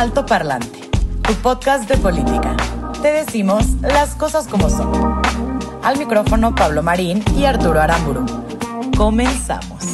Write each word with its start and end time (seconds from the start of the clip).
Alto 0.00 0.24
Parlante, 0.24 0.80
tu 1.20 1.34
podcast 1.42 1.86
de 1.86 1.98
política. 1.98 2.56
Te 3.02 3.08
decimos 3.08 3.66
las 3.82 4.14
cosas 4.14 4.46
como 4.48 4.70
son. 4.70 5.20
Al 5.82 5.98
micrófono 5.98 6.54
Pablo 6.54 6.82
Marín 6.82 7.22
y 7.36 7.44
Arturo 7.44 7.82
Aramburu. 7.82 8.24
Comenzamos. 8.96 9.84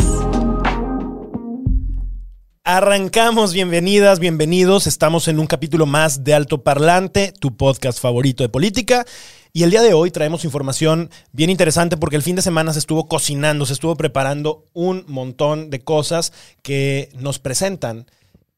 Arrancamos, 2.62 3.52
bienvenidas, 3.52 4.20
bienvenidos. 4.20 4.86
Estamos 4.86 5.26
en 5.26 5.40
un 5.40 5.48
capítulo 5.48 5.86
más 5.86 6.22
de 6.22 6.34
Alto 6.34 6.62
Parlante, 6.62 7.32
tu 7.40 7.56
podcast 7.56 7.98
favorito 7.98 8.44
de 8.44 8.48
política. 8.48 9.04
Y 9.52 9.64
el 9.64 9.70
día 9.70 9.82
de 9.82 9.92
hoy 9.92 10.12
traemos 10.12 10.44
información 10.44 11.10
bien 11.32 11.50
interesante 11.50 11.96
porque 11.96 12.14
el 12.14 12.22
fin 12.22 12.36
de 12.36 12.42
semana 12.42 12.72
se 12.72 12.78
estuvo 12.78 13.08
cocinando, 13.08 13.66
se 13.66 13.72
estuvo 13.72 13.96
preparando 13.96 14.68
un 14.72 15.04
montón 15.08 15.68
de 15.68 15.80
cosas 15.80 16.32
que 16.62 17.08
nos 17.14 17.40
presentan. 17.40 18.06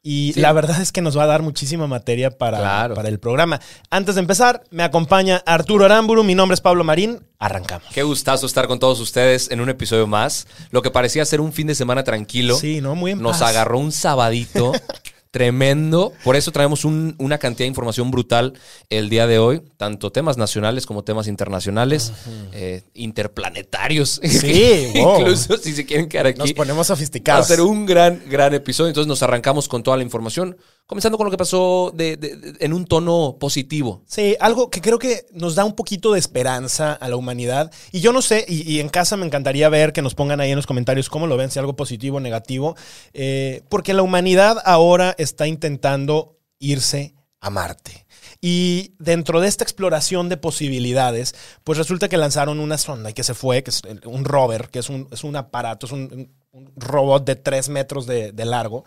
Y 0.03 0.33
la 0.41 0.53
verdad 0.53 0.81
es 0.81 0.93
que 0.93 1.03
nos 1.03 1.19
va 1.19 1.25
a 1.25 1.27
dar 1.27 1.43
muchísima 1.43 1.87
materia 1.87 2.31
para, 2.31 2.59
Claro. 2.59 2.95
para 2.95 3.09
el 3.09 3.19
programa. 3.19 3.61
Antes 3.91 4.15
de 4.15 4.21
empezar, 4.21 4.63
me 4.71 4.85
acompaña 4.85 5.43
Arturo 5.45 5.85
Aramburu, 5.85 6.23
mi 6.25 6.35
nombre 6.37 6.55
es 6.55 6.61
Pablo 6.61 6.85
Marín. 6.85 7.21
Arrancamos. 7.39 7.89
Qué 7.93 8.03
gustazo 8.05 8.47
estar 8.47 8.69
con 8.69 8.79
todos 8.79 9.01
ustedes 9.01 9.51
en 9.51 9.61
un 9.61 9.69
episodio 9.69 10.07
más. 10.07 10.47
Lo 10.71 10.83
que 10.83 10.91
parecía 10.91 11.25
ser 11.25 11.41
un 11.41 11.53
fin 11.53 11.67
de 11.67 11.75
semana 11.75 12.05
tranquilo. 12.05 12.57
Sí, 12.57 12.81
¿no? 12.81 12.95
Muy 12.95 13.11
en 13.13 13.21
Nos 13.23 13.39
paz. 13.39 13.51
agarró 13.51 13.79
un 13.81 13.91
sabadito 13.93 14.73
tremendo. 15.31 16.13
Por 16.25 16.37
eso 16.37 16.51
traemos 16.53 16.85
un- 16.85 17.15
una 17.19 17.39
cantidad 17.39 17.65
de 17.65 17.69
información 17.69 18.11
brutal 18.11 18.55
el 18.91 19.09
día 19.09 19.27
de 19.27 19.39
hoy. 19.39 19.63
Tanto 19.77 20.11
temas 20.11 20.37
nacionales 20.37 20.87
como 20.87 21.05
temas 21.05 21.27
internacionales, 21.27 22.13
eh, 22.53 22.83
interplanetarios. 22.95 24.21
Sí, 24.23 24.91
wow. 24.97 25.21
Incluso 25.21 25.57
si 25.59 25.73
se 25.73 25.85
quieren 25.87 26.09
quedar 26.09 26.27
aquí. 26.29 26.39
Nos 26.39 26.53
ponemos 26.53 26.79
Va 26.79 26.93
a 26.95 26.97
sofisticados. 26.97 27.47
ser 27.47 27.61
un 27.61 27.87
gran, 27.87 28.23
gran 28.29 28.55
episodio. 28.55 28.89
Entonces 28.89 29.09
nos 29.09 29.23
arrancamos 29.23 29.69
con 29.69 29.83
toda 29.83 29.97
la 29.97 30.03
información. 30.03 30.57
Comenzando 30.89 31.19
con 31.19 31.27
lo 31.27 31.31
que 31.31 31.37
pasó 31.37 31.93
de- 31.95 32.17
de- 32.17 32.37
de- 32.37 32.65
en 32.65 32.73
un 32.73 32.87
tono 32.87 33.37
positivo. 33.39 34.03
Sí, 34.07 34.35
algo 34.41 34.71
que 34.71 34.81
creo 34.81 34.99
que 34.99 35.27
nos 35.33 35.55
da 35.55 35.67
un 35.67 35.75
poquito 35.75 36.13
de 36.15 36.19
esperanza 36.19 36.95
a 36.95 37.09
la 37.11 37.17
humanidad. 37.17 37.71
Y 37.93 38.01
yo 38.01 38.11
no 38.15 38.23
sé, 38.23 38.47
y, 38.49 38.63
y 38.63 38.81
en 38.81 38.89
casa 38.89 39.19
me 39.19 39.27
encantaría 39.27 39.69
ver 39.69 39.93
que 39.93 40.01
nos 40.01 40.15
pongan 40.15 40.41
ahí 40.41 40.49
en 40.51 40.57
los 40.57 40.67
comentarios 40.67 41.11
cómo 41.11 41.27
lo 41.27 41.37
ven, 41.37 41.51
si 41.51 41.59
algo 41.59 41.77
positivo 41.77 42.17
o 42.17 42.21
negativo. 42.21 42.75
eh, 43.13 43.63
porque 43.69 43.93
la 43.93 44.01
humanidad 44.03 44.57
ahora 44.65 45.15
está 45.19 45.47
intentando 45.47 46.39
irse 46.59 47.15
a 47.41 47.51
Marte. 47.51 48.07
Y 48.41 48.95
dentro 48.99 49.41
de 49.41 49.49
esta 49.49 49.65
exploración 49.65 50.29
de 50.31 50.39
posibilidades, 50.39 51.35
pues 51.65 51.77
resulta 51.77 52.09
que 52.09 52.17
lanzaron 52.17 52.61
una 52.61 52.79
sonda 52.79 53.11
y 53.11 53.13
que 53.13 53.25
se 53.25 53.35
fue, 53.35 53.63
que 53.63 53.71
es 53.71 53.83
un 54.07 54.25
rover, 54.25 54.71
que 54.71 54.79
es 54.79 54.89
un, 54.89 55.07
es 55.13 55.23
un 55.23 55.37
aparato, 55.37 55.85
es 55.87 55.93
un, 55.93 56.33
un 56.53 56.73
robot 56.77 57.27
de 57.27 57.37
tres 57.37 57.69
metros 57.69 58.07
de, 58.07 58.33
de 58.33 58.45
largo 58.47 58.85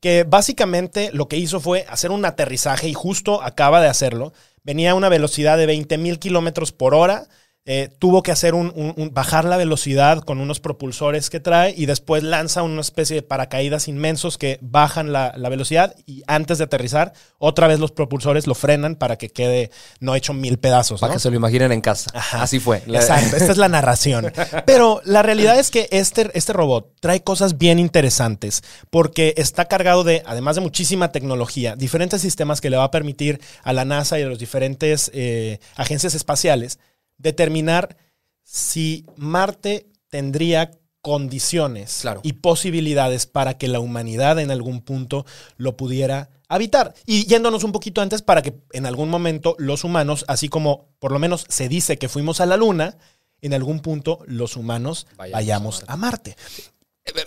que 0.00 0.24
básicamente 0.24 1.10
lo 1.12 1.28
que 1.28 1.36
hizo 1.36 1.60
fue 1.60 1.84
hacer 1.88 2.10
un 2.10 2.24
aterrizaje 2.24 2.88
y 2.88 2.94
justo 2.94 3.42
acaba 3.42 3.80
de 3.80 3.88
hacerlo. 3.88 4.32
Venía 4.62 4.92
a 4.92 4.94
una 4.94 5.08
velocidad 5.08 5.58
de 5.58 5.66
20 5.66 5.98
mil 5.98 6.18
kilómetros 6.18 6.72
por 6.72 6.94
hora. 6.94 7.28
Eh, 7.70 7.90
tuvo 7.98 8.22
que 8.22 8.32
hacer 8.32 8.54
un, 8.54 8.72
un- 8.74 8.94
un- 8.96 9.12
bajar 9.12 9.44
la 9.44 9.58
velocidad 9.58 10.20
con 10.22 10.40
unos 10.40 10.58
propulsores 10.58 11.28
que 11.28 11.38
trae 11.38 11.74
y 11.76 11.84
después 11.84 12.22
lanza 12.22 12.62
una 12.62 12.80
especie 12.80 13.14
de 13.16 13.22
paracaídas 13.22 13.88
inmensos 13.88 14.38
que 14.38 14.58
bajan 14.62 15.12
la, 15.12 15.34
la 15.36 15.50
velocidad 15.50 15.94
y 16.06 16.22
antes 16.26 16.56
de 16.56 16.64
aterrizar 16.64 17.12
otra 17.36 17.66
vez 17.68 17.78
los 17.78 17.92
propulsores 17.92 18.46
lo 18.46 18.54
frenan 18.54 18.94
para 18.96 19.16
que 19.18 19.28
quede 19.28 19.70
no 20.00 20.14
hecho 20.14 20.32
mil 20.32 20.58
pedazos. 20.58 21.00
Para 21.00 21.12
que 21.12 21.18
se 21.20 21.28
lo 21.30 21.36
imaginen 21.36 21.70
en 21.72 21.82
casa. 21.82 22.10
Ajá. 22.14 22.42
Así 22.42 22.58
fue. 22.58 22.78
Exacto, 22.86 23.36
esta 23.36 23.52
es 23.52 23.58
la 23.58 23.68
narración. 23.68 24.32
Pero 24.66 25.02
la 25.04 25.22
realidad 25.22 25.58
es 25.58 25.70
que 25.70 25.88
este, 25.90 26.30
este 26.32 26.54
robot 26.54 26.94
trae 27.00 27.22
cosas 27.22 27.58
bien 27.58 27.78
interesantes 27.78 28.62
porque 28.88 29.34
está 29.36 29.66
cargado 29.66 30.04
de, 30.04 30.22
además 30.24 30.56
de 30.56 30.62
muchísima 30.62 31.12
tecnología, 31.12 31.76
diferentes 31.76 32.22
sistemas 32.22 32.62
que 32.62 32.70
le 32.70 32.78
va 32.78 32.84
a 32.84 32.90
permitir 32.90 33.40
a 33.62 33.74
la 33.74 33.84
NASA 33.84 34.18
y 34.18 34.22
a 34.22 34.28
las 34.28 34.38
diferentes 34.38 35.10
eh, 35.12 35.60
agencias 35.76 36.14
espaciales 36.14 36.78
determinar 37.18 37.96
si 38.42 39.04
Marte 39.16 39.86
tendría 40.08 40.70
condiciones 41.02 41.98
Claro. 42.00 42.20
y 42.24 42.34
posibilidades 42.34 43.26
para 43.26 43.56
que 43.58 43.68
la 43.68 43.80
humanidad 43.80 44.38
en 44.38 44.50
algún 44.50 44.80
punto 44.80 45.24
lo 45.56 45.76
pudiera 45.76 46.30
habitar. 46.48 46.94
Y 47.06 47.24
yéndonos 47.26 47.62
un 47.64 47.72
poquito 47.72 48.00
antes 48.00 48.22
para 48.22 48.42
que 48.42 48.54
en 48.72 48.86
algún 48.86 49.08
momento 49.10 49.54
los 49.58 49.84
humanos, 49.84 50.24
así 50.28 50.48
como 50.48 50.88
por 50.98 51.12
lo 51.12 51.18
menos 51.18 51.44
se 51.48 51.68
dice 51.68 51.98
que 51.98 52.08
fuimos 52.08 52.40
a 52.40 52.46
la 52.46 52.56
Luna, 52.56 52.96
en 53.40 53.54
algún 53.54 53.80
punto 53.80 54.20
los 54.26 54.56
humanos 54.56 55.06
Vayamos 55.16 55.32
vayamos, 55.32 55.84
a 55.86 55.96
Marte. 55.96 56.36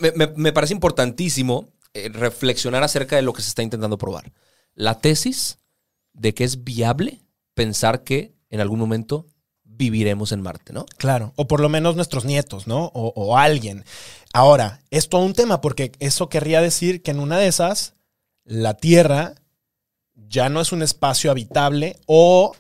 Me, 0.02 0.12
me- 0.12 0.34
me 0.36 0.54
parece 0.54 0.74
importantísimo 0.74 1.70
eh, 1.94 2.10
reflexionar 2.10 2.84
acerca 2.84 3.16
de 3.16 3.22
lo 3.22 3.34
que 3.34 3.42
se 3.42 3.50
está 3.50 3.64
intentando 3.64 3.98
probar. 3.98 4.32
La 4.74 5.00
tesis 5.00 5.58
de 6.14 6.34
que 6.34 6.44
es 6.44 6.64
viable 6.64 7.22
pensar 7.54 8.04
que 8.04 8.34
en 8.50 8.60
algún 8.60 8.80
momento 8.80 9.28
viviremos 9.82 10.32
en 10.32 10.42
Marte, 10.42 10.74
¿no? 10.74 10.86
Claro, 10.98 11.34
o 11.38 11.48
por 11.48 11.60
lo 11.60 11.68
menos 11.68 11.96
nuestros 11.96 12.24
nietos, 12.24 12.68
¿no? 12.68 12.92
O, 12.94 13.36
alguien. 13.36 13.84
Ahora, 14.32 14.80
es 14.92 15.10
todo 15.10 15.22
un 15.26 15.34
tema 15.34 15.60
porque 15.60 15.92
eso 16.00 16.30
querría 16.30 16.62
decir 16.62 17.02
que 17.02 17.10
en 17.10 17.20
una 17.20 17.40
de 17.40 17.48
esas, 17.48 17.96
la 18.46 18.76
Tierra 18.76 19.34
ya 20.14 20.50
no 20.50 20.62
es 20.62 20.72
un 20.72 20.84
espacio 20.84 21.32
habitable 21.32 21.98
o 22.06 22.56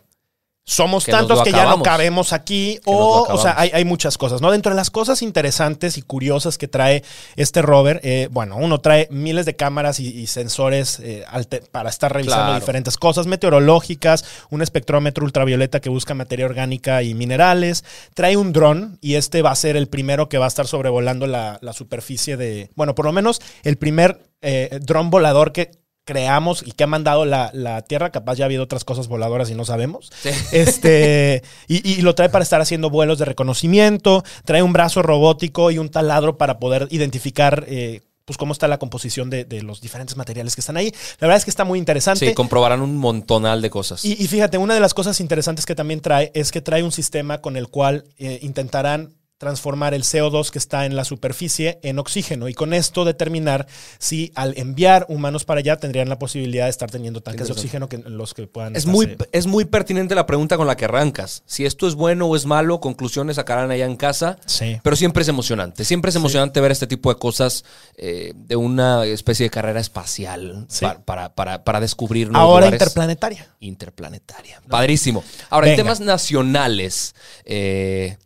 somos 0.63 1.05
Que 1.05 1.11
tantos 1.11 1.41
que 1.41 1.51
ya 1.51 1.65
no 1.65 1.81
cabemos 1.81 2.33
aquí 2.33 2.79
o, 2.85 3.23
o 3.27 3.37
sea, 3.41 3.55
hay, 3.59 3.71
hay 3.73 3.83
muchas 3.83 4.17
cosas, 4.17 4.41
¿no? 4.41 4.51
Dentro 4.51 4.69
de 4.71 4.75
las 4.75 4.91
cosas 4.91 5.21
interesantes 5.23 5.97
y 5.97 6.01
curiosas 6.03 6.57
que 6.57 6.67
trae 6.67 7.03
este 7.35 7.61
rover, 7.61 7.99
eh, 8.03 8.29
bueno, 8.31 8.55
uno 8.57 8.79
trae 8.79 9.07
miles 9.11 9.45
de 9.45 9.55
cámaras 9.55 9.99
y, 9.99 10.07
y 10.07 10.27
sensores 10.27 10.99
eh, 10.99 11.25
para 11.71 11.89
estar 11.89 12.13
revisando 12.13 12.45
Claro. 12.45 12.59
diferentes 12.59 12.95
cosas 12.97 13.25
meteorológicas, 13.27 14.23
un 14.49 14.61
espectrómetro 14.61 15.25
ultravioleta 15.25 15.79
que 15.81 15.89
busca 15.89 16.13
materia 16.13 16.45
orgánica 16.45 17.01
y 17.03 17.13
minerales, 17.15 17.83
trae 18.13 18.37
un 18.37 18.53
dron 18.53 18.97
y 19.01 19.15
este 19.15 19.41
va 19.41 19.51
a 19.51 19.55
ser 19.55 19.75
el 19.75 19.87
primero 19.87 20.29
que 20.29 20.37
va 20.37 20.45
a 20.45 20.47
estar 20.47 20.67
sobrevolando 20.67 21.27
la, 21.27 21.57
la 21.61 21.73
superficie 21.73 22.37
de, 22.37 22.69
bueno, 22.75 22.95
por 22.95 23.05
lo 23.05 23.11
menos 23.11 23.41
el 23.63 23.77
primer 23.77 24.21
eh, 24.41 24.79
dron 24.81 25.09
volador 25.09 25.51
que 25.51 25.71
creamos 26.05 26.63
y 26.65 26.71
que 26.71 26.83
ha 26.83 26.87
mandado 26.87 27.25
la, 27.25 27.51
la 27.53 27.81
Tierra, 27.81 28.11
capaz 28.11 28.35
ya 28.35 28.45
ha 28.45 28.47
habido 28.47 28.63
otras 28.63 28.83
cosas 28.83 29.07
voladoras 29.07 29.49
y 29.49 29.55
no 29.55 29.65
sabemos. 29.65 30.11
Este, 30.51 31.43
y, 31.67 31.87
y 31.89 32.01
lo 32.01 32.15
trae 32.15 32.29
para 32.29 32.43
estar 32.43 32.61
haciendo 32.61 32.89
vuelos 32.89 33.19
de 33.19 33.25
reconocimiento, 33.25 34.23
trae 34.43 34.63
un 34.63 34.73
brazo 34.73 35.01
robótico 35.01 35.71
y 35.71 35.77
un 35.77 35.89
taladro 35.89 36.37
para 36.37 36.59
poder 36.59 36.87
identificar 36.91 37.65
eh, 37.67 38.01
pues 38.25 38.37
cómo 38.37 38.53
está 38.53 38.67
la 38.67 38.79
composición 38.79 39.29
de, 39.29 39.45
de 39.45 39.61
los 39.61 39.81
diferentes 39.81 40.15
materiales 40.17 40.55
que 40.55 40.61
están 40.61 40.77
ahí. 40.77 40.91
La 41.19 41.27
verdad 41.27 41.37
es 41.37 41.45
que 41.45 41.49
está 41.49 41.63
muy 41.63 41.79
interesante. 41.79 42.27
Sí, 42.27 42.33
comprobarán 42.33 42.81
un 42.81 42.97
montonal 42.97 43.61
de 43.61 43.69
cosas. 43.69 44.03
Y, 44.05 44.13
y 44.13 44.27
fíjate, 44.27 44.57
una 44.57 44.73
de 44.73 44.79
las 44.79 44.93
cosas 44.93 45.19
interesantes 45.19 45.65
que 45.65 45.75
también 45.75 46.01
trae 46.01 46.31
es 46.33 46.51
que 46.51 46.61
trae 46.61 46.83
un 46.83 46.91
sistema 46.91 47.41
con 47.41 47.57
el 47.57 47.67
cual 47.67 48.05
eh, 48.17 48.39
intentarán 48.41 49.13
transformar 49.41 49.95
el 49.95 50.03
CO2 50.03 50.51
que 50.51 50.59
está 50.59 50.85
en 50.85 50.95
la 50.95 51.03
superficie 51.03 51.79
en 51.81 51.97
oxígeno 51.97 52.47
y 52.47 52.53
con 52.53 52.75
esto 52.75 53.05
determinar 53.05 53.65
si 53.97 54.31
al 54.35 54.55
enviar 54.55 55.07
humanos 55.09 55.45
para 55.45 55.61
allá 55.61 55.77
tendrían 55.77 56.09
la 56.09 56.19
posibilidad 56.19 56.65
de 56.65 56.69
estar 56.69 56.91
teniendo 56.91 57.21
tanques 57.21 57.47
de 57.47 57.53
oxígeno 57.53 57.89
que 57.89 57.97
los 57.97 58.35
que 58.35 58.45
puedan 58.45 58.75
Es 58.75 58.85
muy, 58.85 59.17
es 59.31 59.47
muy 59.47 59.65
pertinente 59.65 60.13
la 60.13 60.27
pregunta 60.27 60.57
con 60.57 60.67
la 60.67 60.77
que 60.77 60.85
arrancas. 60.85 61.41
Si 61.47 61.65
esto 61.65 61.87
es 61.87 61.95
bueno 61.95 62.27
o 62.27 62.35
es 62.35 62.45
malo, 62.45 62.79
conclusiones 62.79 63.37
sacarán 63.37 63.71
allá 63.71 63.85
en 63.85 63.95
casa. 63.95 64.37
Sí. 64.45 64.77
Pero 64.83 64.95
siempre 64.95 65.23
es 65.23 65.27
emocionante. 65.27 65.85
Siempre 65.85 66.09
es 66.09 66.15
emocionante 66.15 66.61
ver 66.61 66.71
este 66.71 66.85
tipo 66.85 67.11
de 67.11 67.19
cosas 67.19 67.65
eh, 67.97 68.33
de 68.35 68.55
una 68.55 69.05
especie 69.05 69.45
de 69.45 69.49
carrera 69.49 69.79
espacial 69.79 70.67
Sí. 70.69 70.85
para, 71.03 71.33
para, 71.33 71.63
para 71.63 71.79
descubrir 71.79 72.29
nuevos 72.29 72.47
ahora 72.47 72.65
lugares. 72.67 72.79
interplanetaria. 72.79 73.47
Interplanetaria. 73.59 74.61
Padrísimo. 74.69 75.23
Ahora, 75.49 75.71
en 75.71 75.77
temas 75.77 75.99
nacionales, 75.99 77.15
eh, 77.45 78.17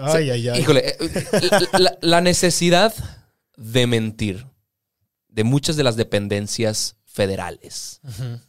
Ay, 0.00 0.30
ay, 0.30 0.48
ay. 0.48 0.60
híjole, 0.60 0.96
eh, 0.98 1.96
la, 2.00 2.20
necesidad 2.20 2.94
de 3.56 3.86
mentir 3.86 4.46
de 5.28 5.44
muchas 5.44 5.76
de 5.76 5.82
las 5.84 5.96
dependencias 5.96 6.96
federales 7.04 8.00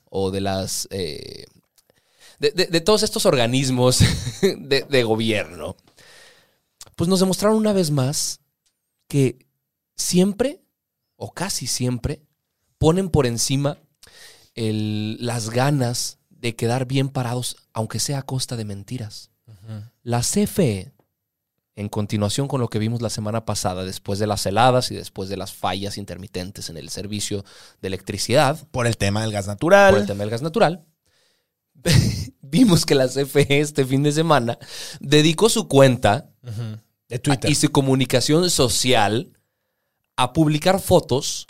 o 0.10 0.31
de 0.31 0.42
las 0.42 0.88
eh, 0.92 1.45
de, 2.40 2.51
de- 2.51 2.68
de 2.68 2.81
todos 2.81 3.04
estos 3.04 3.25
organismos 3.25 4.00
de, 4.42 4.86
de 4.90 5.04
gobierno, 5.04 5.75
pues 6.95 7.07
nos 7.10 7.19
demostraron 7.19 7.57
una 7.57 7.74
vez 7.74 7.92
más 7.92 8.39
que 9.07 9.46
siempre, 9.96 10.62
o 11.16 11.34
casi 11.34 11.68
siempre, 11.68 12.22
ponen 12.78 13.10
por 13.10 13.25
encima 13.25 13.78
el- 14.56 15.18
las 15.25 15.50
ganas 15.50 16.19
de 16.30 16.56
quedar 16.56 16.86
bien 16.86 17.10
parados, 17.10 17.56
aunque 17.74 18.00
sea 18.00 18.19
a 18.19 18.24
costa 18.24 18.56
de 18.56 18.66
mentiras. 18.66 19.30
La 20.04 20.19
CFE, 20.22 20.92
en 21.75 21.90
continuación 21.90 22.48
con 22.48 22.62
lo 22.62 22.68
que 22.70 22.78
vimos 22.80 23.02
la 23.02 23.10
semana 23.10 23.46
pasada, 23.46 23.84
después 23.84 24.20
de 24.20 24.28
las 24.28 24.46
heladas 24.46 24.92
y 24.92 24.96
después 24.96 25.28
de 25.30 25.38
las 25.38 25.54
fallas 25.54 25.98
intermitentes 25.98 26.70
en 26.70 26.78
el 26.78 26.90
servicio 26.90 27.44
de 27.81 27.88
electricidad, 27.88 28.68
Por 28.72 28.86
el 28.86 28.98
tema 28.98 29.22
del 29.22 29.31
gas 29.31 29.48
natural. 29.48 29.92
por 29.94 30.02
el 30.02 30.08
tema 30.08 30.20
del 30.22 30.30
gas 30.30 30.42
natural, 30.44 30.86
vimos 32.42 32.86
que 32.86 32.96
la 32.96 33.08
CFE 33.08 33.60
este 33.60 33.86
fin 33.86 34.04
de 34.04 34.12
semana 34.12 34.58
dedicó 35.00 35.50
su 35.50 35.68
cuenta 35.68 36.30
de 37.10 37.20
Twitter. 37.20 37.50
y 37.50 37.56
su 37.56 37.72
comunicación 37.72 38.50
social 38.50 39.34
a 40.16 40.31
publicar 40.34 40.80
fotos 40.80 41.48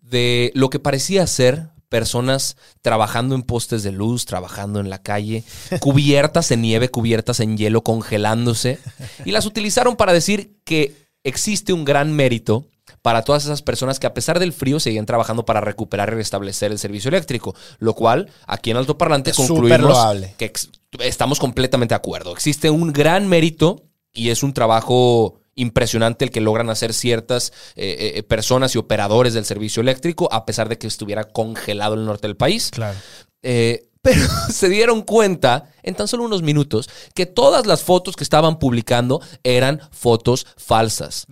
de 0.00 0.52
lo 0.54 0.70
que 0.70 0.78
parecía 0.78 1.26
ser 1.26 1.70
personas 1.94 2.56
trabajando 2.82 3.36
en 3.36 3.44
postes 3.44 3.84
de 3.84 3.92
luz, 3.92 4.26
trabajando 4.26 4.80
en 4.80 4.90
la 4.90 5.00
calle, 5.00 5.44
cubiertas 5.78 6.50
en 6.50 6.62
nieve, 6.62 6.88
cubiertas 6.88 7.38
en 7.38 7.56
hielo, 7.56 7.84
congelándose, 7.84 8.80
y 9.24 9.30
las 9.30 9.46
utilizaron 9.46 9.94
para 9.94 10.12
decir 10.12 10.58
que 10.64 10.96
existe 11.22 11.72
un 11.72 11.84
gran 11.84 12.12
mérito 12.12 12.66
para 13.00 13.22
todas 13.22 13.44
esas 13.44 13.62
personas 13.62 14.00
que 14.00 14.08
a 14.08 14.12
pesar 14.12 14.40
del 14.40 14.52
frío 14.52 14.80
seguían 14.80 15.06
trabajando 15.06 15.44
para 15.44 15.60
recuperar 15.60 16.08
y 16.08 16.16
restablecer 16.16 16.72
el 16.72 16.80
servicio 16.80 17.10
eléctrico, 17.10 17.54
lo 17.78 17.94
cual 17.94 18.28
aquí 18.48 18.72
en 18.72 18.76
Alto 18.76 18.98
Parlante 18.98 19.30
Es 19.30 19.36
concluimos 19.36 19.96
que 20.36 20.52
estamos 20.98 21.38
completamente 21.38 21.92
de 21.92 21.96
acuerdo. 21.96 22.32
Existe 22.32 22.70
un 22.70 22.92
gran 22.92 23.28
mérito 23.28 23.84
y 24.12 24.30
es 24.30 24.42
un 24.42 24.52
trabajo 24.52 25.36
impresionante 25.56 26.24
el 26.24 26.30
que 26.30 26.40
logran 26.40 26.70
hacer 26.70 26.92
ciertas 26.92 27.52
eh, 27.76 28.14
eh, 28.16 28.22
personas 28.22 28.74
y 28.74 28.78
operadores 28.78 29.34
del 29.34 29.44
servicio 29.44 29.80
eléctrico, 29.80 30.28
a 30.32 30.46
pesar 30.46 30.68
de 30.68 30.78
que 30.78 30.86
estuviera 30.86 31.24
congelado 31.24 31.94
el 31.94 32.04
norte 32.04 32.26
del 32.26 32.36
país. 32.36 32.70
Claro. 32.70 32.98
Eh, 33.42 33.88
pero 34.02 34.20
se 34.50 34.68
dieron 34.68 35.02
cuenta 35.02 35.70
en 35.82 35.94
tan 35.94 36.08
solo 36.08 36.24
unos 36.24 36.42
minutos 36.42 36.88
que 37.14 37.26
todas 37.26 37.66
las 37.66 37.82
fotos 37.82 38.16
que 38.16 38.24
estaban 38.24 38.58
publicando 38.58 39.20
eran 39.42 39.80
fotos 39.90 40.46
falsas. 40.56 41.26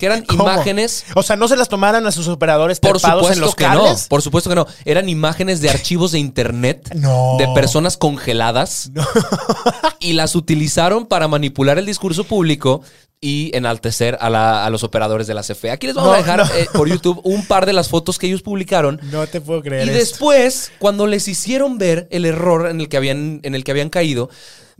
Que 0.00 0.06
eran 0.06 0.24
¿Cómo? 0.24 0.42
imágenes 0.44 1.04
O 1.14 1.22
sea, 1.22 1.36
no 1.36 1.46
se 1.46 1.56
las 1.56 1.68
tomaran 1.68 2.04
a 2.06 2.10
sus 2.10 2.26
operadores 2.26 2.80
por 2.80 2.98
supuesto 2.98 3.32
en 3.32 3.40
los 3.40 3.54
que 3.54 3.64
cables. 3.64 4.02
no. 4.02 4.08
Por 4.08 4.22
supuesto 4.22 4.50
que 4.50 4.56
no. 4.56 4.66
Eran 4.84 5.08
imágenes 5.08 5.60
de 5.60 5.70
archivos 5.70 6.10
de 6.10 6.18
internet 6.18 6.90
No. 6.96 7.36
de 7.38 7.46
personas 7.54 7.96
congeladas 7.96 8.90
y 10.00 10.14
las 10.14 10.34
utilizaron 10.34 11.06
para 11.06 11.28
manipular 11.28 11.78
el 11.78 11.86
discurso 11.86 12.24
público 12.24 12.82
y 13.20 13.50
enaltecer 13.54 14.16
a, 14.22 14.30
la- 14.30 14.64
a 14.64 14.70
los 14.70 14.82
operadores 14.82 15.26
de 15.26 15.34
la 15.34 15.42
CFE. 15.42 15.70
Aquí 15.70 15.86
les 15.86 15.94
vamos 15.94 16.08
No, 16.10 16.14
a 16.14 16.18
dejar 16.18 16.38
no. 16.38 16.54
eh, 16.54 16.66
por 16.72 16.88
YouTube 16.88 17.20
un 17.22 17.44
par 17.46 17.66
de 17.66 17.74
las 17.74 17.88
fotos 17.90 18.18
que 18.18 18.26
ellos 18.26 18.40
publicaron. 18.40 18.98
No 19.12 19.26
te 19.26 19.42
puedo 19.42 19.60
creer 19.62 19.84
Y 19.86 19.90
esto. 19.90 19.98
después, 19.98 20.72
cuando 20.78 21.06
les 21.06 21.28
hicieron 21.28 21.76
ver 21.76 22.08
el 22.10 22.24
error 22.24 22.70
en 22.70 22.80
el 22.80 22.88
que 22.88 22.96
habían, 22.96 23.40
en 23.42 23.54
el 23.54 23.62
que 23.62 23.72
habían 23.72 23.90
caído, 23.90 24.30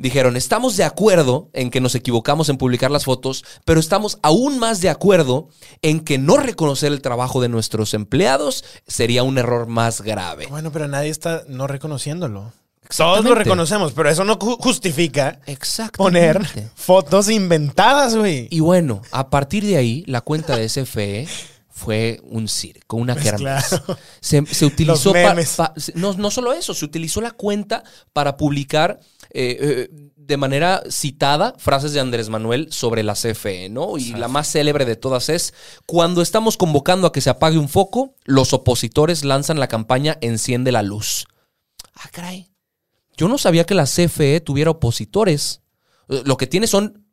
dijeron, 0.00 0.36
estamos 0.36 0.76
de 0.76 0.84
acuerdo 0.84 1.50
en 1.52 1.70
que 1.70 1.80
nos 1.80 1.94
equivocamos 1.94 2.48
en 2.48 2.56
publicar 2.56 2.90
las 2.90 3.04
fotos, 3.04 3.44
pero 3.64 3.78
estamos 3.78 4.18
aún 4.22 4.58
más 4.58 4.80
de 4.80 4.88
acuerdo 4.88 5.48
en 5.82 6.00
que 6.00 6.18
no 6.18 6.36
reconocer 6.38 6.90
el 6.92 7.02
trabajo 7.02 7.40
de 7.40 7.48
nuestros 7.48 7.94
empleados 7.94 8.64
sería 8.86 9.22
un 9.22 9.38
error 9.38 9.66
más 9.68 10.00
grave. 10.00 10.46
Bueno, 10.50 10.72
pero 10.72 10.88
nadie 10.88 11.10
está 11.10 11.44
no 11.48 11.66
reconociéndolo. 11.66 12.52
Todos 12.96 13.24
lo 13.24 13.34
reconocemos, 13.36 13.92
pero 13.92 14.08
eso 14.10 14.24
no 14.24 14.36
ju- 14.36 14.56
justifica 14.58 15.38
poner 15.96 16.40
fotos 16.74 17.30
inventadas, 17.30 18.16
güey. 18.16 18.48
Y 18.50 18.58
bueno, 18.60 19.02
a 19.12 19.30
partir 19.30 19.64
de 19.64 19.76
ahí, 19.76 20.02
la 20.08 20.22
cuenta 20.22 20.56
de 20.56 20.68
SFE 20.68 21.28
fue 21.80 22.20
un 22.24 22.46
circo, 22.46 22.96
una 22.98 23.16
kermés. 23.16 23.64
Pues 23.70 23.80
claro. 23.80 23.98
Se, 24.20 24.44
se 24.46 24.66
utilizó 24.66 25.12
Los 25.14 25.22
pa- 25.22 25.30
memes. 25.30 25.54
pa- 25.56 25.72
se- 25.76 25.94
no, 25.94 26.12
no 26.12 26.30
solo 26.30 26.52
eso, 26.52 26.74
se 26.74 26.84
utilizó 26.84 27.20
la 27.20 27.30
cuenta 27.30 27.82
para 28.12 28.36
publicar 28.36 29.00
eh, 29.30 29.56
eh, 29.60 29.88
de 30.16 30.36
manera 30.36 30.82
citada 30.90 31.54
frases 31.58 31.92
de 31.92 32.00
Andrés 32.00 32.28
Manuel 32.28 32.70
sobre 32.70 33.02
la 33.02 33.14
CFE, 33.14 33.68
¿no? 33.70 33.96
Y 33.98 34.12
la 34.12 34.28
más 34.28 34.48
célebre 34.52 34.84
de 34.84 34.96
todas 34.96 35.28
es, 35.30 35.54
cuando 35.86 36.20
estamos 36.22 36.56
convocando 36.56 37.06
a 37.06 37.12
que 37.12 37.20
se 37.22 37.30
apague 37.30 37.58
un 37.58 37.68
foco, 37.68 38.14
los 38.24 38.52
opositores 38.52 39.24
lanzan 39.24 39.58
la 39.58 39.66
campaña 39.68 40.18
Enciende 40.20 40.70
la 40.72 40.82
luz. 40.82 41.26
Ah, 41.94 42.08
caray. 42.12 42.50
Yo 43.16 43.28
no 43.28 43.38
sabía 43.38 43.64
que 43.64 43.74
la 43.74 43.86
CFE 43.86 44.40
tuviera 44.40 44.70
opositores. 44.70 45.62
Lo 46.08 46.36
que 46.36 46.46
tiene 46.46 46.66
son 46.66 47.06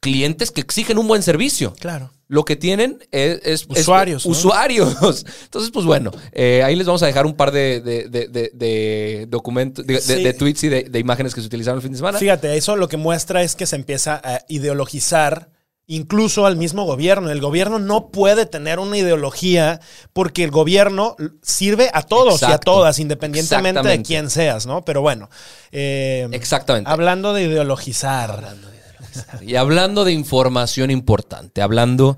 clientes 0.00 0.50
que 0.50 0.60
exigen 0.60 0.98
un 0.98 1.06
buen 1.06 1.22
servicio. 1.22 1.74
Claro. 1.78 2.10
Lo 2.32 2.46
que 2.46 2.56
tienen 2.56 2.96
es, 3.10 3.40
es- 3.44 3.44
es- 3.44 3.66
Usuarios, 3.68 4.24
¿no? 4.24 4.32
usuarios. 4.32 4.96
Entonces, 5.44 5.70
pues 5.70 5.84
bueno, 5.84 6.10
eh, 6.32 6.62
ahí 6.64 6.74
les 6.74 6.86
vamos 6.86 7.02
a 7.02 7.06
dejar 7.06 7.26
un 7.26 7.34
par 7.34 7.52
de, 7.52 7.82
de- 7.82 8.08
de- 8.08 8.26
de- 8.28 8.50
de 8.54 9.26
documentos, 9.28 9.86
de, 9.86 9.94
de- 9.94 10.00
Sí. 10.00 10.22
de 10.24 10.32
tweets 10.32 10.64
y 10.64 10.68
de, 10.70 10.98
imágenes 10.98 11.34
que 11.34 11.42
se 11.42 11.46
utilizaron 11.46 11.76
el 11.78 11.82
fin 11.82 11.92
de 11.92 11.98
semana. 11.98 12.16
Fíjate, 12.18 12.56
eso 12.56 12.76
lo 12.76 12.88
que 12.88 12.96
muestra 12.96 13.42
es 13.42 13.54
que 13.54 13.66
se 13.66 13.76
empieza 13.76 14.18
a 14.24 14.40
ideologizar 14.48 15.50
incluso 15.86 16.46
al 16.46 16.56
mismo 16.56 16.84
gobierno. 16.86 17.30
El 17.30 17.40
gobierno 17.42 17.78
no 17.78 18.08
puede 18.08 18.46
tener 18.46 18.78
una 18.78 18.96
ideología 18.96 19.80
porque 20.14 20.42
el 20.42 20.50
gobierno 20.50 21.16
sirve 21.42 21.90
a 21.92 22.00
todos 22.00 22.40
y 22.40 22.46
a 22.46 22.56
todas, 22.56 22.98
independientemente 22.98 23.86
de 23.86 24.00
quién 24.02 24.30
seas, 24.30 24.64
¿no? 24.64 24.86
Pero 24.86 25.02
bueno, 25.02 25.28
eh, 25.70 26.28
Exactamente. 26.32 26.88
hablando 26.90 27.34
de 27.34 27.42
ideologizar. 27.42 28.54
Y 29.42 29.56
hablando 29.56 30.04
de 30.04 30.12
información 30.12 30.90
importante, 30.90 31.62
hablando 31.62 32.16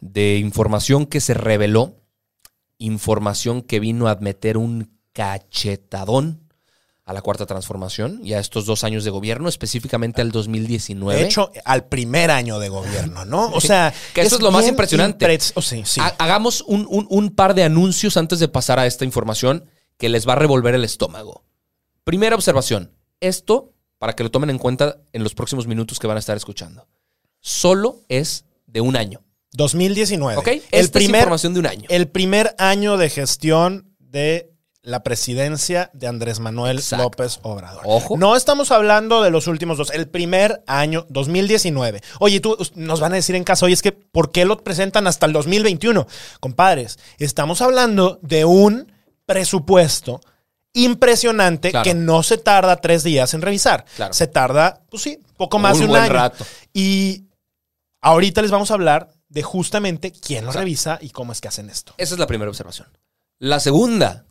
de 0.00 0.36
información 0.38 1.06
que 1.06 1.20
se 1.20 1.34
reveló, 1.34 1.96
información 2.78 3.62
que 3.62 3.80
vino 3.80 4.08
a 4.08 4.16
meter 4.16 4.56
un 4.58 4.90
cachetadón 5.12 6.42
a 7.04 7.12
la 7.12 7.22
cuarta 7.22 7.46
transformación 7.46 8.20
y 8.24 8.32
a 8.32 8.40
estos 8.40 8.66
dos 8.66 8.82
años 8.82 9.04
de 9.04 9.10
gobierno, 9.10 9.48
específicamente 9.48 10.20
al 10.22 10.32
2019. 10.32 11.20
De 11.20 11.24
hecho, 11.26 11.52
al 11.64 11.84
primer 11.86 12.32
año 12.32 12.58
de 12.58 12.68
gobierno, 12.68 13.24
¿no? 13.24 13.46
O 13.52 13.60
sea, 13.60 13.94
Que 14.14 14.22
eso 14.22 14.34
es 14.36 14.42
lo 14.42 14.50
más 14.50 14.66
impresionante. 14.66 15.24
impre- 15.24 15.52
oh, 15.54 15.62
sí, 15.62 15.82
sí. 15.86 16.00
Ha- 16.00 16.16
Hagamos 16.18 16.62
un, 16.62 16.84
un- 16.90 17.06
un 17.08 17.30
par 17.30 17.54
de 17.54 17.62
anuncios 17.62 18.16
antes 18.16 18.40
de 18.40 18.48
pasar 18.48 18.80
a 18.80 18.86
esta 18.86 19.04
información 19.04 19.66
que 19.98 20.08
les 20.08 20.26
va 20.28 20.32
a 20.32 20.36
revolver 20.36 20.74
el 20.74 20.82
estómago. 20.84 21.44
Primera 22.02 22.34
observación. 22.34 22.90
Esto, 23.20 23.72
para 23.98 24.14
que 24.14 24.22
lo 24.22 24.30
tomen 24.30 24.50
en 24.50 24.58
cuenta 24.58 24.98
en 25.12 25.22
los 25.22 25.34
próximos 25.34 25.66
minutos 25.66 25.98
que 25.98 26.06
van 26.06 26.16
a 26.16 26.20
estar 26.20 26.36
escuchando, 26.36 26.86
solo 27.40 28.02
es 28.08 28.44
de 28.66 28.80
un 28.80 28.96
año. 28.96 29.22
2019. 29.52 30.36
¿Ok? 30.38 30.48
El 30.48 30.54
Esta 30.70 30.78
es 30.78 30.90
primer, 30.90 31.20
información 31.20 31.54
de 31.54 31.60
un 31.60 31.66
año. 31.66 31.86
el 31.88 32.08
primer 32.08 32.54
año 32.58 32.96
de 32.96 33.08
gestión 33.08 33.94
de 33.98 34.52
la 34.82 35.02
presidencia 35.02 35.90
de 35.94 36.06
Andrés 36.06 36.38
Manuel 36.38 36.76
Exacto. 36.78 37.04
López 37.04 37.40
Obrador. 37.42 37.82
Ojo. 37.84 38.16
No 38.16 38.36
estamos 38.36 38.70
hablando 38.70 39.20
de 39.22 39.30
los 39.30 39.48
últimos 39.48 39.78
dos, 39.78 39.90
el 39.90 40.08
primer 40.08 40.62
año, 40.68 41.06
2019. 41.08 42.02
Oye, 42.20 42.38
tú 42.40 42.56
nos 42.76 43.00
van 43.00 43.12
a 43.12 43.16
decir 43.16 43.34
en 43.34 43.42
casa, 43.42 43.66
oye, 43.66 43.74
es 43.74 43.82
que 43.82 43.90
¿por 43.90 44.30
qué 44.30 44.44
lo 44.44 44.62
presentan 44.62 45.08
hasta 45.08 45.26
el 45.26 45.32
2021? 45.32 46.06
Compadres, 46.38 46.98
estamos 47.18 47.62
hablando 47.62 48.20
de 48.22 48.44
un 48.44 48.92
presupuesto 49.24 50.20
impresionante 50.76 51.70
Claro. 51.70 51.84
que 51.84 51.94
no 51.94 52.22
se 52.22 52.38
tarda 52.38 52.76
tres 52.76 53.02
días 53.02 53.34
en 53.34 53.42
revisar. 53.42 53.84
Claro. 53.96 54.12
Se 54.14 54.26
tarda, 54.26 54.82
pues 54.90 55.02
sí, 55.02 55.18
poco 55.36 55.58
más 55.58 55.74
Un 55.74 55.78
de 55.80 55.84
un 55.86 55.90
buen 55.90 56.02
año. 56.02 56.12
rato. 56.12 56.44
Y 56.72 57.24
ahorita 58.00 58.42
les 58.42 58.50
vamos 58.50 58.70
a 58.70 58.74
hablar 58.74 59.10
de 59.28 59.42
justamente 59.42 60.12
quién 60.12 60.44
lo 60.44 60.50
Exacto. 60.50 60.60
revisa 60.60 60.98
y 61.00 61.10
cómo 61.10 61.32
es 61.32 61.40
que 61.40 61.48
hacen 61.48 61.68
esto. 61.70 61.94
Esa 61.98 62.14
es 62.14 62.20
la 62.20 62.26
primera 62.26 62.50
observación. 62.50 62.86
La 63.38 63.58
segunda, 63.60 64.26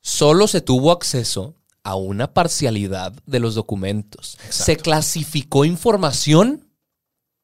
solo 0.00 0.46
se 0.48 0.60
tuvo 0.60 0.92
acceso 0.92 1.54
a 1.82 1.94
una 1.96 2.32
parcialidad 2.34 3.12
de 3.26 3.40
los 3.40 3.54
documentos. 3.54 4.38
Se 4.50 4.76
clasificó 4.76 5.64
información 5.64 6.68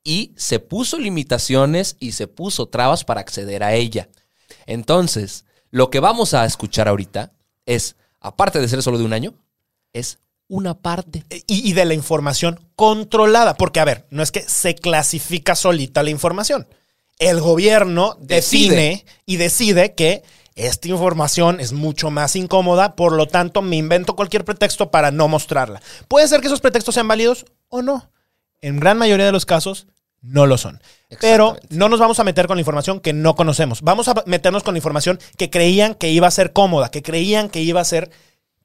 y 0.03 0.33
se 0.37 0.61
puso 0.61 0.99
limitaciones 0.99 1.97
y 2.01 2.13
se 2.13 2.27
puso 2.27 2.69
trabas 2.69 3.05
para 3.05 3.21
acceder 3.21 3.63
a 3.63 3.75
ella. 3.75 4.09
Entonces, 4.67 5.45
lo 5.71 5.91
que 5.91 6.01
vamos 6.01 6.33
a 6.35 6.45
escuchar 6.45 6.89
ahorita 6.89 7.33
es, 7.67 7.97
aparte 8.21 8.61
de 8.61 8.69
ser 8.69 8.83
solo 8.83 8.99
de 8.99 9.05
un 9.05 9.13
año, 9.13 9.35
es 9.93 10.19
una 10.49 10.75
parte. 10.75 11.25
Y, 11.47 11.69
y 11.69 11.73
de 11.73 11.85
la 11.85 11.95
información 11.95 12.61
controlada. 12.77 13.55
Porque, 13.55 13.81
a 13.81 13.85
ver, 13.85 14.07
no 14.11 14.23
es 14.23 14.33
que 14.33 14.43
se 14.43 14.75
clasifica 14.75 15.55
solita 15.55 16.03
la 16.03 16.11
información. 16.11 16.67
El 17.19 17.41
gobierno 17.41 18.17
Decide. 18.21 18.75
define 18.75 19.07
y 19.27 19.37
decide 19.37 19.95
que 19.95 20.23
esta 20.55 20.89
información 20.89 21.61
es 21.61 21.73
mucho 21.73 22.11
más 22.11 22.37
incómoda, 22.37 22.97
por 22.97 23.13
lo 23.13 23.27
tanto 23.27 23.63
me 23.63 23.77
invento 23.77 24.17
cualquier 24.17 24.45
pretexto 24.45 24.91
para 24.91 25.11
no 25.11 25.29
mostrarla. 25.29 25.81
Puede 26.09 26.29
ser 26.29 26.41
que 26.41 26.49
esos 26.49 26.61
pretextos 26.61 26.95
sean 26.95 27.09
válidos 27.09 27.47
o 27.69 27.83
no. 27.83 28.11
En 28.61 28.81
gran 28.81 28.99
mayoría 28.99 29.27
de 29.27 29.33
los 29.33 29.47
casos 29.47 29.87
no 30.23 30.47
lo 30.47 30.59
son. 30.59 30.81
Pero 31.21 31.57
no 31.71 31.89
nos 31.89 31.99
vamos 31.99 32.21
a 32.21 32.25
meter 32.25 32.47
con 32.47 32.57
la 32.57 32.61
información 32.61 33.01
que 33.01 33.13
no 33.13 33.35
conocemos. 33.35 33.81
Vamos 33.83 34.09
a 34.09 34.23
meternos 34.27 34.63
con 34.63 34.75
la 34.75 34.79
información 34.79 35.19
que 35.37 35.51
creían 35.51 35.95
que 35.95 36.11
iba 36.11 36.27
a 36.29 36.31
ser 36.31 36.53
cómoda, 36.53 36.91
que 36.91 37.03
creían 37.03 37.49
que 37.49 37.61
iba 37.63 37.81
a 37.81 37.85
ser 37.85 38.11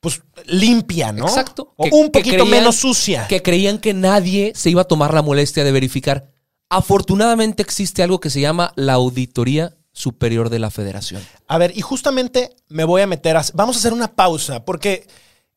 pues 0.01 0.21
limpia, 0.45 1.11
¿no? 1.11 1.25
Exacto. 1.27 1.73
O 1.77 1.85
Que- 1.85 1.89
un 1.93 2.11
poquito 2.11 2.35
creían- 2.43 2.49
menos 2.49 2.75
sucia. 2.75 3.25
Que 3.27 3.41
creían 3.41 3.79
que 3.79 3.93
nadie 3.93 4.51
se 4.55 4.69
iba 4.69 4.81
a 4.83 4.85
tomar 4.85 5.13
la 5.13 5.21
molestia 5.23 5.63
de 5.63 5.71
verificar. 5.71 6.27
Afortunadamente 6.69 7.63
existe 7.63 8.03
algo 8.03 8.19
que 8.19 8.29
se 8.29 8.41
llama 8.41 8.73
la 8.75 8.93
Auditoría 8.93 9.73
Superior 9.93 10.49
de 10.49 10.59
la 10.59 10.69
Federación. 10.69 11.23
A 11.47 11.57
ver, 11.57 11.71
y 11.75 11.81
justamente 11.81 12.49
me 12.67 12.83
voy 12.83 13.01
a 13.01 13.07
meter 13.07 13.37
a... 13.37 13.43
Vamos 13.53 13.77
a 13.77 13.79
hacer 13.79 13.93
una 13.93 14.13
pausa, 14.13 14.65
porque 14.65 15.07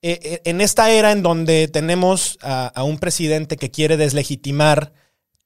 eh, 0.00 0.21
eh, 0.23 0.40
en 0.45 0.61
esta 0.61 0.90
era 0.90 1.11
en 1.11 1.23
donde 1.23 1.67
tenemos 1.67 2.38
a, 2.40 2.69
a 2.69 2.85
un 2.85 2.99
presidente 2.99 3.57
que 3.57 3.71
quiere 3.73 3.97
deslegitimar 3.97 4.93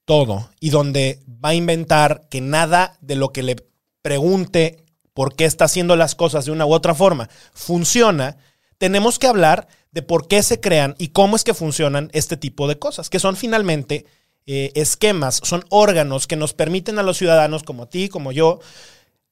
todo 0.05 0.49
y 0.59 0.69
donde 0.69 1.19
va 1.27 1.49
a 1.49 1.55
inventar 1.55 2.27
que 2.29 2.41
nada 2.41 2.97
de 3.01 3.15
lo 3.15 3.29
que 3.31 3.43
le 3.43 3.55
pregunte 4.01 4.85
por 5.13 5.35
qué 5.35 5.45
está 5.45 5.65
haciendo 5.65 5.95
las 5.95 6.15
cosas 6.15 6.45
de 6.45 6.51
una 6.51 6.65
u 6.65 6.73
otra 6.73 6.95
forma 6.95 7.29
funciona, 7.53 8.37
tenemos 8.77 9.19
que 9.19 9.27
hablar 9.27 9.67
de 9.91 10.01
por 10.01 10.27
qué 10.27 10.43
se 10.43 10.59
crean 10.59 10.95
y 10.97 11.09
cómo 11.09 11.35
es 11.35 11.43
que 11.43 11.53
funcionan 11.53 12.09
este 12.13 12.35
tipo 12.35 12.67
de 12.67 12.79
cosas, 12.79 13.09
que 13.09 13.19
son 13.19 13.35
finalmente 13.35 14.05
eh, 14.45 14.71
esquemas, 14.75 15.39
son 15.43 15.63
órganos 15.69 16.27
que 16.27 16.35
nos 16.35 16.53
permiten 16.53 16.99
a 16.99 17.03
los 17.03 17.17
ciudadanos 17.17 17.63
como 17.63 17.83
a 17.83 17.89
ti, 17.89 18.09
como 18.09 18.31
yo, 18.31 18.59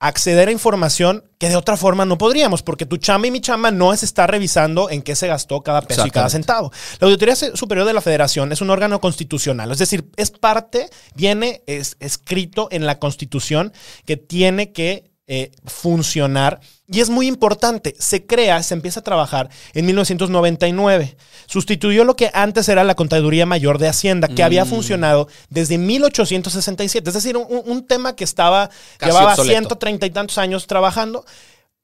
acceder 0.01 0.49
a 0.49 0.51
información 0.51 1.23
que 1.37 1.47
de 1.47 1.55
otra 1.55 1.77
forma 1.77 2.05
no 2.05 2.17
podríamos, 2.17 2.63
porque 2.63 2.87
tu 2.87 2.97
chamba 2.97 3.27
y 3.27 3.31
mi 3.31 3.39
chamba 3.39 3.69
no 3.69 3.93
es 3.93 4.01
estar 4.01 4.29
revisando 4.29 4.89
en 4.89 5.03
qué 5.03 5.15
se 5.15 5.27
gastó 5.27 5.61
cada 5.61 5.83
peso 5.83 6.05
y 6.07 6.09
cada 6.09 6.27
centavo. 6.27 6.71
La 6.99 7.05
Auditoría 7.05 7.35
Superior 7.35 7.85
de 7.85 7.93
la 7.93 8.01
Federación 8.01 8.51
es 8.51 8.61
un 8.61 8.71
órgano 8.71 8.99
constitucional, 8.99 9.71
es 9.71 9.77
decir, 9.77 10.09
es 10.17 10.31
parte, 10.31 10.89
viene 11.13 11.61
es, 11.67 11.97
escrito 11.99 12.67
en 12.71 12.87
la 12.87 12.97
Constitución 12.97 13.73
que 14.05 14.17
tiene 14.17 14.71
que 14.71 15.10
eh, 15.33 15.49
funcionar. 15.63 16.59
Y 16.89 16.99
es 16.99 17.09
muy 17.09 17.25
importante, 17.25 17.95
se 17.97 18.25
crea, 18.25 18.61
se 18.63 18.73
empieza 18.73 18.99
a 18.99 19.03
trabajar 19.03 19.49
en 19.73 19.85
1999. 19.85 21.15
Sustituyó 21.45 22.03
lo 22.03 22.17
que 22.17 22.29
antes 22.33 22.67
era 22.67 22.83
la 22.83 22.95
Contaduría 22.95 23.45
Mayor 23.45 23.77
de 23.77 23.87
Hacienda, 23.87 24.27
que 24.27 24.43
había 24.43 24.65
Mm. 24.65 24.67
funcionado 24.67 25.29
desde 25.49 25.77
1867. 25.77 27.09
Es 27.09 27.13
decir, 27.13 27.37
un, 27.37 27.61
un 27.65 27.87
tema 27.87 28.13
que 28.13 28.25
estaba, 28.25 28.69
Casi 28.97 29.09
llevaba. 29.13 29.37
130 29.37 30.05
y 30.05 30.09
tantos 30.09 30.37
años 30.37 30.67
trabajando. 30.67 31.23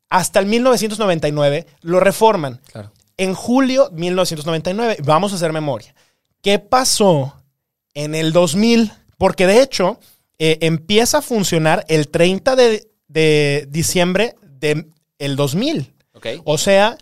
Hasta 0.09 0.41
el 0.41 0.45
1999 0.47 1.67
lo 1.83 2.01
reforman. 2.01 2.59
Claro. 2.73 2.91
En 3.15 3.33
julio 3.33 3.89
1999, 3.93 4.97
vamos 5.05 5.31
a 5.31 5.35
hacer 5.37 5.53
memoria. 5.53 5.95
¿Qué 6.41 6.59
pasó 6.59 7.33
en 7.93 8.13
el 8.13 8.33
2000? 8.33 8.91
Porque 9.17 9.47
de 9.47 9.61
hecho, 9.61 10.01
eh, 10.37 10.57
empieza 10.61 11.19
a 11.19 11.21
funcionar 11.21 11.85
el 11.87 12.09
30 12.09 12.57
de, 12.57 12.89
de 13.07 13.67
diciembre 13.69 14.35
del 14.41 14.91
el 15.19 15.35
2000. 15.35 15.93
¿Ok? 16.13 16.27
O 16.45 16.57
sea, 16.57 16.97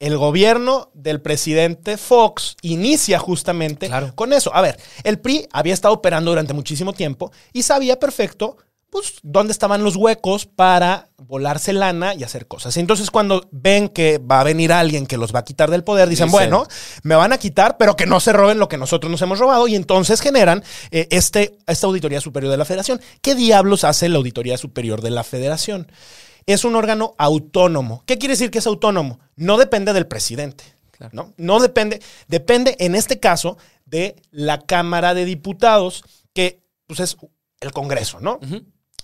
el 0.00 0.16
gobierno 0.18 0.90
del 0.94 1.20
presidente 1.20 1.96
Fox 1.96 2.56
inicia 2.62 3.18
justamente 3.18 3.86
Claro. 3.86 4.12
con 4.14 4.32
eso. 4.32 4.54
A 4.54 4.60
ver, 4.60 4.78
el 5.04 5.18
PRI 5.18 5.46
había 5.52 5.72
estado 5.74 5.94
operando 5.94 6.30
durante 6.30 6.52
muchísimo 6.52 6.92
tiempo 6.92 7.32
y 7.52 7.62
sabía 7.62 7.98
perfecto 7.98 8.56
pues, 8.94 9.14
dónde 9.24 9.50
estaban 9.50 9.82
los 9.82 9.96
huecos 9.96 10.46
para 10.46 11.08
volarse 11.16 11.72
lana 11.72 12.14
y 12.14 12.22
hacer 12.22 12.46
cosas. 12.46 12.76
Entonces, 12.76 13.10
cuando 13.10 13.48
ven 13.50 13.88
que 13.88 14.18
va 14.18 14.38
a 14.38 14.44
venir 14.44 14.72
alguien 14.72 15.06
que 15.06 15.16
los 15.16 15.34
va 15.34 15.40
a 15.40 15.44
quitar 15.44 15.68
del 15.68 15.82
poder, 15.82 16.08
dicen, 16.08 16.28
Dicen- 16.28 16.30
bueno, 16.30 16.68
me 17.02 17.16
van 17.16 17.32
a 17.32 17.38
quitar, 17.38 17.76
pero 17.76 17.96
que 17.96 18.06
no 18.06 18.20
se 18.20 18.32
roben 18.32 18.60
lo 18.60 18.68
que 18.68 18.78
nosotros 18.78 19.10
nos 19.10 19.20
hemos 19.20 19.40
robado. 19.40 19.66
Y 19.66 19.74
entonces 19.74 20.20
generan 20.20 20.62
eh, 20.92 21.08
este, 21.10 21.58
esta 21.66 21.88
Auditoría 21.88 22.20
Superior 22.20 22.52
de 22.52 22.56
la 22.56 22.64
Federación. 22.64 23.00
¿Qué 23.20 23.34
diablos 23.34 23.82
hace 23.82 24.08
la 24.08 24.18
Auditoría 24.18 24.56
Superior 24.58 25.02
de 25.02 25.10
la 25.10 25.24
Federación? 25.24 25.90
Es 26.46 26.64
un 26.64 26.76
órgano 26.76 27.16
autónomo. 27.18 28.04
¿Qué 28.06 28.16
quiere 28.16 28.34
decir 28.34 28.52
que 28.52 28.58
es 28.60 28.66
autónomo? 28.68 29.18
No 29.34 29.56
depende 29.56 29.92
del 29.92 30.06
presidente. 30.06 30.62
¿no? 31.10 31.34
no 31.36 31.58
depende, 31.58 32.00
depende 32.28 32.76
en 32.78 32.94
este 32.94 33.18
caso 33.18 33.58
de 33.86 34.14
la 34.30 34.60
Cámara 34.60 35.14
de 35.14 35.24
Diputados, 35.24 36.04
que 36.32 36.62
pues, 36.86 37.00
es 37.00 37.16
el 37.60 37.72
Congreso, 37.72 38.20
¿no? 38.20 38.38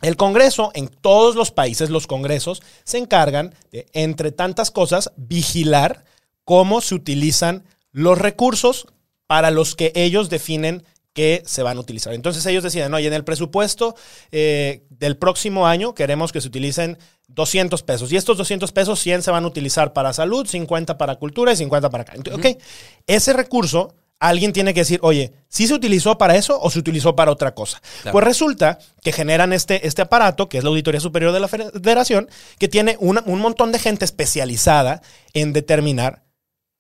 El 0.03 0.17
Congreso, 0.17 0.71
en 0.75 0.89
todos 0.89 1.37
los 1.37 1.51
países, 1.51 1.91
los 1.91 2.07
Congresos 2.07 2.63
se 2.85 2.99
encargan 2.99 3.55
de, 3.71 3.87
entre 3.93 4.33
tantas 4.33 4.71
cosas, 4.71 5.13
vigilar 5.17 6.05
cómo 6.45 6.81
se 6.81 6.95
utilizan 6.95 7.65
los 7.93 8.19
recursos 8.19 8.87
para 9.27 9.51
los 9.51 9.77
que 9.77 9.93
ellos 9.95 10.31
definen 10.31 10.85
que 11.13 11.43
se 11.45 11.63
van 11.63 11.77
a 11.77 11.81
utilizar. 11.81 12.15
Entonces 12.15 12.47
ellos 12.47 12.63
deciden, 12.63 12.95
oye, 12.95 13.09
en 13.09 13.13
el 13.13 13.25
presupuesto 13.25 13.95
eh, 14.31 14.85
del 14.91 15.17
próximo 15.17 15.67
año 15.67 15.95
queremos 15.95 16.33
que 16.33 16.41
se 16.41 16.49
utilicen 16.49 16.99
200 17.29 17.83
pesos. 17.83 18.13
Y 18.13 18.17
estos 18.17 18.37
200 18.39 18.73
pesos, 18.73 19.01
100 19.01 19.23
se 19.23 19.31
van 19.31 19.45
a 19.45 19.49
utilizar 19.49 19.93
para 19.93 20.13
salud, 20.13 20.47
50 20.47 20.99
para 20.99 21.17
cultura 21.17 21.53
y 21.53 21.57
50 21.57 21.91
para 21.91 22.03
acá. 22.03 22.13
Entonces, 22.15 22.55
Ok, 22.55 22.63
ese 23.07 23.33
recurso, 23.33 23.95
alguien 24.21 24.53
tiene 24.53 24.73
que 24.75 24.81
decir, 24.81 25.01
oye, 25.03 25.33
¿sí 25.49 25.67
se 25.67 25.75
utilizó 25.75 26.17
para 26.19 26.37
eso 26.37 26.61
o 26.61 26.71
se 26.71 26.79
utilizó 26.79 27.17
para 27.17 27.31
otra 27.33 27.55
cosa? 27.55 27.81
Claro. 28.03 28.13
Pues 28.13 28.25
resulta 28.25 28.79
que 29.03 29.13
generan 29.13 29.53
este, 29.53 29.87
este 29.87 30.03
aparato, 30.03 30.49
que 30.49 30.59
es 30.59 30.65
la 30.65 30.71
Auditoría 30.71 31.01
Superior 31.01 31.33
de 31.33 31.41
la 31.41 31.49
Federación, 31.49 32.29
que 32.59 32.69
tiene 32.69 32.97
una- 33.01 33.23
un 33.27 33.41
montón 33.41 33.73
de 33.73 33.79
gente 33.79 34.05
especializada 34.05 35.03
en 35.33 35.53
determinar 35.53 36.23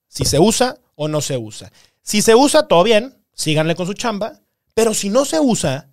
si 0.08 0.24
se 0.24 0.38
usa 0.38 0.76
o 0.94 1.08
no 1.08 1.20
se 1.20 1.36
usa. 1.38 1.72
Si 2.02 2.22
se 2.22 2.34
usa, 2.34 2.68
todo 2.68 2.82
bien, 2.82 3.16
síganle 3.34 3.74
con 3.74 3.86
su 3.86 3.94
chamba, 3.94 4.40
pero 4.74 4.92
si 4.94 5.08
no 5.08 5.24
se 5.24 5.40
usa, 5.40 5.88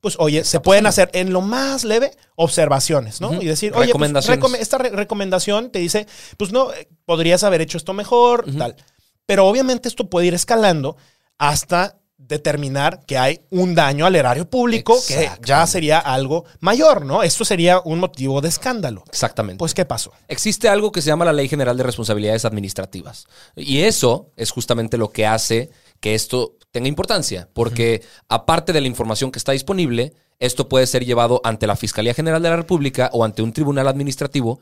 pues 0.00 0.16
oye, 0.18 0.44
se 0.44 0.60
pueden 0.60 0.86
hacer 0.86 1.10
en 1.14 1.32
lo 1.32 1.40
más 1.40 1.82
leve 1.82 2.12
observaciones, 2.36 3.20
¿no? 3.22 3.30
Y 3.42 3.46
decir, 3.46 3.72
oye, 3.80 3.92
pues, 3.92 4.10
recome- 4.38 4.58
esta 4.60 4.76
re- 4.78 4.90
recomendación 4.90 5.70
te 5.70 5.78
dice, 5.78 6.06
pues 6.36 6.52
no, 6.52 6.72
eh, 6.74 6.88
podrías 7.06 7.42
haber 7.42 7.62
hecho 7.62 7.78
esto 7.78 7.94
mejor, 7.94 8.44
tal. 8.58 8.76
Pero 9.26 9.46
obviamente 9.46 9.88
esto 9.88 10.08
puede 10.08 10.26
ir 10.26 10.34
escalando 10.34 10.96
hasta 11.38 11.98
determinar 12.16 13.04
que 13.06 13.18
hay 13.18 13.40
un 13.50 13.74
daño 13.74 14.06
al 14.06 14.16
erario 14.16 14.48
público 14.48 14.96
que 15.06 15.30
ya 15.42 15.66
sería 15.66 15.98
algo 15.98 16.44
mayor, 16.60 17.04
¿no? 17.04 17.22
Esto 17.22 17.44
sería 17.44 17.80
un 17.84 17.98
motivo 17.98 18.40
de 18.40 18.48
escándalo. 18.48 19.04
Exactamente. 19.08 19.58
Pues, 19.58 19.74
¿qué 19.74 19.84
pasó? 19.84 20.12
Existe 20.28 20.68
algo 20.68 20.90
que 20.90 21.02
se 21.02 21.08
llama 21.08 21.24
la 21.24 21.32
Ley 21.32 21.48
General 21.48 21.76
de 21.76 21.82
Responsabilidades 21.82 22.44
Administrativas. 22.44 23.26
Y 23.56 23.80
eso 23.80 24.30
es 24.36 24.50
justamente 24.50 24.96
lo 24.96 25.10
que 25.10 25.26
hace 25.26 25.70
que 26.00 26.14
esto 26.14 26.56
tenga 26.70 26.88
importancia, 26.88 27.48
porque 27.52 28.02
aparte 28.28 28.72
de 28.72 28.80
la 28.80 28.88
información 28.88 29.30
que 29.30 29.38
está 29.38 29.52
disponible, 29.52 30.14
esto 30.38 30.68
puede 30.68 30.86
ser 30.86 31.04
llevado 31.04 31.40
ante 31.44 31.66
la 31.66 31.76
Fiscalía 31.76 32.14
General 32.14 32.42
de 32.42 32.50
la 32.50 32.56
República 32.56 33.10
o 33.12 33.24
ante 33.24 33.42
un 33.42 33.52
tribunal 33.52 33.86
administrativo 33.86 34.60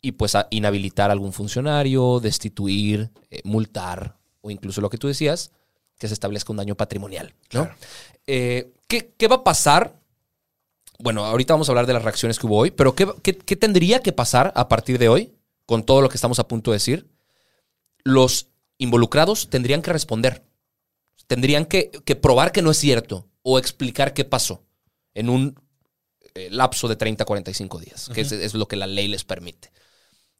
y 0.00 0.12
pues 0.12 0.34
a 0.34 0.46
inhabilitar 0.50 1.10
a 1.10 1.12
algún 1.12 1.32
funcionario, 1.32 2.20
destituir, 2.20 3.10
eh, 3.30 3.40
multar 3.44 4.16
o 4.40 4.50
incluso 4.50 4.80
lo 4.80 4.90
que 4.90 4.98
tú 4.98 5.08
decías, 5.08 5.50
que 5.98 6.06
se 6.08 6.14
establezca 6.14 6.52
un 6.52 6.58
daño 6.58 6.76
patrimonial. 6.76 7.34
¿no? 7.52 7.68
Eh, 8.26 8.72
¿qué, 8.86 9.12
qué 9.16 9.26
va 9.28 9.36
a 9.36 9.44
pasar 9.44 9.98
bueno, 11.00 11.24
ahorita 11.24 11.54
vamos 11.54 11.68
a 11.68 11.72
hablar 11.72 11.86
de 11.86 11.92
las 11.92 12.02
reacciones 12.02 12.40
que 12.40 12.46
hubo 12.48 12.58
hoy, 12.58 12.72
pero 12.72 12.96
¿qué, 12.96 13.06
qué- 13.22 13.36
qué 13.38 13.54
tendría 13.54 14.00
que 14.00 14.12
pasar 14.12 14.52
a 14.56 14.66
partir 14.66 14.98
de 14.98 15.08
hoy 15.08 15.32
con 15.64 15.84
todo 15.84 16.00
lo 16.00 16.08
que 16.08 16.16
estamos 16.16 16.40
a 16.40 16.48
punto 16.48 16.72
de 16.72 16.76
decir? 16.76 17.06
Los 18.02 18.48
involucrados 18.78 19.48
tendrían 19.48 19.80
que 19.82 19.92
responder. 19.92 20.42
Tendrían 21.28 21.66
que, 21.66 21.90
que 22.04 22.16
probar 22.16 22.50
que 22.50 22.62
no 22.62 22.70
es 22.72 22.78
cierto 22.78 23.28
o 23.42 23.58
explicar 23.60 24.12
qué 24.12 24.24
pasó 24.24 24.64
en 25.14 25.28
un 25.28 25.60
eh, 26.34 26.48
lapso 26.50 26.88
de 26.88 26.96
30 26.96 27.22
a 27.22 27.26
45 27.26 27.78
días, 27.78 28.08
que 28.12 28.22
es, 28.22 28.32
es 28.32 28.54
lo 28.54 28.66
que 28.66 28.76
la 28.76 28.86
ley 28.88 29.06
les 29.08 29.22
permite. 29.24 29.70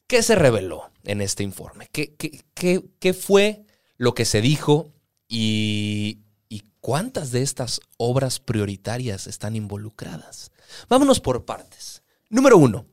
¿Qué 0.08 0.22
se 0.22 0.34
reveló 0.34 0.90
en 1.04 1.20
este 1.20 1.42
informe? 1.44 1.88
¿Qué, 1.92 2.14
qué- 2.16 2.42
qué- 2.54 2.82
qué 2.98 3.14
fue 3.14 3.64
lo 3.96 4.14
que 4.14 4.24
se 4.24 4.40
dijo 4.40 4.92
y, 5.28 6.20
y 6.48 6.64
cuántas 6.80 7.30
de 7.30 7.42
estas 7.42 7.80
obras 7.98 8.40
prioritarias 8.40 9.26
están 9.26 9.54
involucradas? 9.54 10.50
Vámonos 10.88 11.20
por 11.20 11.44
partes. 11.44 12.02
Número 12.30 12.56
uno, 12.58 12.86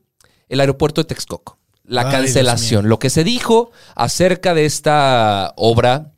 el 0.48 0.60
aeropuerto 0.60 1.00
de 1.02 1.06
Texcoco. 1.08 1.58
La 1.84 2.02
Ay, 2.02 2.10
cancelación. 2.12 2.88
Lo 2.88 2.98
que 2.98 3.10
se 3.10 3.24
dijo 3.24 3.70
acerca 3.94 4.54
de 4.54 4.64
esta 4.66 5.52
obra, 5.56 6.12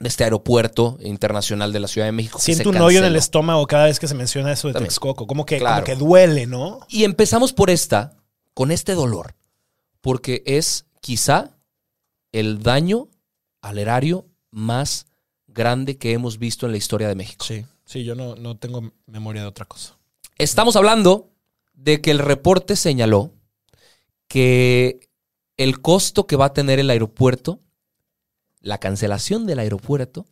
de 0.00 0.08
este 0.08 0.24
aeropuerto 0.24 0.98
internacional 1.00 1.72
de 1.72 1.80
la 1.80 1.86
Ciudad 1.88 2.08
de 2.08 2.12
México. 2.12 2.38
Siento 2.40 2.70
un 2.70 2.76
hoyo 2.78 2.98
en 2.98 3.04
el 3.04 3.14
estómago 3.16 3.66
cada 3.68 3.84
vez 3.84 4.00
que 4.00 4.08
se 4.08 4.14
menciona 4.14 4.52
eso 4.52 4.66
de 4.68 4.74
También. 4.74 4.88
Texcoco. 4.88 5.26
Como 5.28 5.46
que, 5.46 5.58
Claro. 5.58 5.76
como 5.76 5.86
que 5.86 5.94
duele, 6.04 6.46
¿no? 6.46 6.80
Y 6.88 7.04
empezamos 7.04 7.52
por 7.52 7.70
esta, 7.70 8.16
con 8.52 8.72
este 8.72 8.94
dolor, 8.94 9.36
porque 10.02 10.42
es 10.44 10.84
quizá 11.00 11.56
el 12.32 12.62
daño 12.62 13.08
al 13.62 13.78
erario 13.78 14.26
más 14.50 15.06
grande 15.46 15.96
que 15.96 16.12
hemos 16.12 16.38
visto 16.38 16.66
en 16.66 16.72
la 16.72 16.78
historia 16.78 17.08
de 17.08 17.14
México. 17.14 17.44
Sí, 17.44 17.64
sí, 17.86 18.04
yo 18.04 18.14
no, 18.14 18.36
no 18.36 18.58
tengo 18.58 18.92
memoria 19.06 19.40
de 19.42 19.48
otra 19.48 19.64
cosa. 19.64 19.96
Estamos 20.36 20.76
hablando 20.76 21.30
de 21.72 22.02
que 22.02 22.10
el 22.10 22.18
reporte 22.18 22.76
señaló 22.76 23.32
que 24.28 25.08
el 25.56 25.80
costo 25.80 26.26
que 26.26 26.36
va 26.36 26.46
a 26.46 26.52
tener 26.52 26.78
el 26.78 26.90
aeropuerto, 26.90 27.60
la 28.60 28.78
cancelación 28.78 29.46
del 29.46 29.60
aeropuerto, 29.60 30.26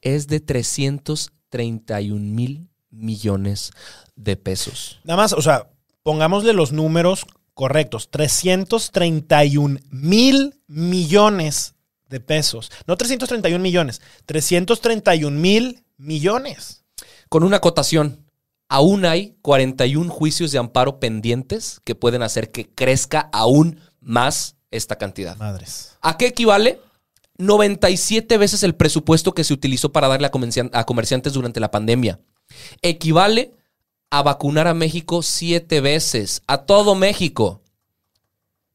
es 0.00 0.28
de 0.28 0.40
331 0.40 2.20
mil 2.20 2.68
millones 2.90 3.72
de 4.16 4.36
pesos. 4.36 5.00
Nada 5.04 5.16
más, 5.16 5.32
o 5.32 5.42
sea, 5.42 5.70
pongámosle 6.02 6.52
los 6.52 6.72
números 6.72 7.26
correctos. 7.58 8.08
331 8.10 9.80
mil 9.90 10.54
millones 10.68 11.74
de 12.08 12.20
pesos. 12.20 12.70
No 12.86 12.96
331 12.96 13.60
millones, 13.60 14.00
331 14.26 15.36
mil 15.36 15.82
millones. 15.96 16.84
Con 17.28 17.42
una 17.42 17.56
acotación, 17.56 18.24
aún 18.68 19.04
hay 19.04 19.36
41 19.42 20.08
juicios 20.08 20.52
de 20.52 20.58
amparo 20.58 21.00
pendientes 21.00 21.80
que 21.82 21.96
pueden 21.96 22.22
hacer 22.22 22.52
que 22.52 22.68
crezca 22.72 23.28
aún 23.32 23.80
más 24.00 24.54
esta 24.70 24.96
cantidad. 24.96 25.36
Madres. 25.36 25.96
¿A 26.00 26.16
qué 26.16 26.28
equivale? 26.28 26.80
97 27.38 28.38
veces 28.38 28.62
el 28.62 28.76
presupuesto 28.76 29.34
que 29.34 29.42
se 29.42 29.52
utilizó 29.52 29.90
para 29.90 30.06
darle 30.06 30.28
a 30.28 30.84
comerciantes 30.84 31.32
durante 31.32 31.58
la 31.58 31.72
pandemia. 31.72 32.20
Equivale 32.82 33.57
a 34.10 34.22
vacunar 34.22 34.66
a 34.66 34.74
México 34.74 35.22
siete 35.22 35.80
veces, 35.80 36.42
a 36.46 36.58
todo 36.64 36.94
México, 36.94 37.62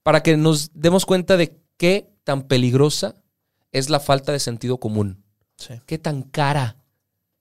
para 0.04 0.22
que 0.24 0.38
nos 0.38 0.72
demos 0.74 1.06
cuenta 1.06 1.38
de 1.38 1.58
qué 1.78 2.10
tan 2.24 2.44
peligrosa 2.44 3.16
es 3.72 3.90
la 3.90 4.00
falta 4.00 4.32
de 4.32 4.40
sentido 4.40 4.78
común, 4.80 5.24
Sí. 5.58 5.76
qué 5.86 5.98
tan 5.98 6.24
cara 6.24 6.78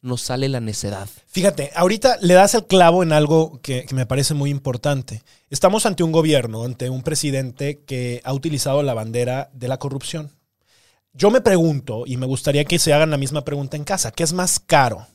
nos 0.00 0.22
sale 0.22 0.48
la 0.48 0.60
necedad. 0.60 1.08
Fíjate, 1.28 1.70
ahorita 1.76 2.16
le 2.20 2.34
das 2.34 2.54
el 2.54 2.66
clavo 2.66 3.02
en 3.02 3.12
algo 3.12 3.60
que, 3.62 3.84
que 3.84 3.94
me 3.94 4.06
parece 4.06 4.34
muy 4.34 4.50
importante. 4.50 5.22
Estamos 5.48 5.86
ante 5.86 6.02
un 6.02 6.10
gobierno, 6.12 6.64
ante 6.64 6.90
un 6.90 7.02
presidente 7.02 7.84
que 7.84 8.20
ha 8.24 8.32
utilizado 8.32 8.82
la 8.82 8.94
bandera 8.94 9.50
de 9.52 9.68
la 9.68 9.78
corrupción. 9.78 10.32
Yo 11.12 11.30
me 11.30 11.40
pregunto, 11.40 12.04
y 12.06 12.16
me 12.16 12.26
gustaría 12.26 12.64
que 12.64 12.78
se 12.78 12.92
hagan 12.92 13.10
la 13.10 13.16
misma 13.16 13.44
pregunta 13.44 13.76
en 13.76 13.84
casa, 13.84 14.10
¿qué 14.12 14.22
es 14.24 14.32
más 14.32 14.58
caro? 14.58 15.06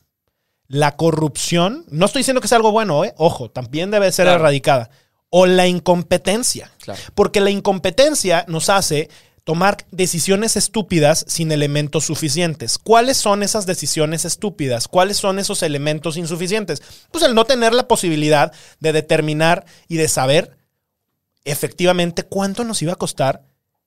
¿La 0.67 0.95
corrupción? 0.97 1.85
No 1.89 2.05
estoy 2.05 2.21
diciendo 2.21 2.41
que 2.41 2.47
sea 2.47 2.57
algo 2.57 2.71
bueno, 2.71 3.03
¿eh? 3.05 3.13
ojo, 3.17 3.49
también 3.49 3.89
debe 3.91 4.11
ser 4.11 4.25
Claro. 4.25 4.39
erradicada. 4.39 4.89
¿O 5.29 5.45
la 5.45 5.67
incompetencia? 5.67 6.71
Claro. 6.81 6.99
Porque 7.15 7.39
la 7.41 7.49
incompetencia 7.49 8.45
nos 8.47 8.69
hace 8.69 9.09
tomar 9.43 9.77
decisiones 9.91 10.57
estúpidas 10.57 11.23
sin 11.29 11.53
elementos 11.53 12.05
suficientes. 12.05 12.77
¿Cuáles 12.77 13.15
son 13.17 13.43
esas 13.43 13.65
decisiones 13.65 14.25
estúpidas? 14.25 14.89
¿Cuáles 14.89 15.15
son 15.17 15.39
esos 15.39 15.63
elementos 15.63 16.17
insuficientes? 16.17 16.81
Pues 17.11 17.23
el 17.23 17.33
no 17.33 17.45
tener 17.45 17.73
la 17.73 17.87
posibilidad 17.87 18.51
de 18.81 18.91
determinar 18.91 19.65
y 19.87 19.95
de 19.97 20.09
saber 20.09 20.57
efectivamente 21.45 22.23
cuánto 22.23 22.63
nos 22.65 22.81
iba 22.81 22.93
a 22.93 22.97
costar 22.97 23.43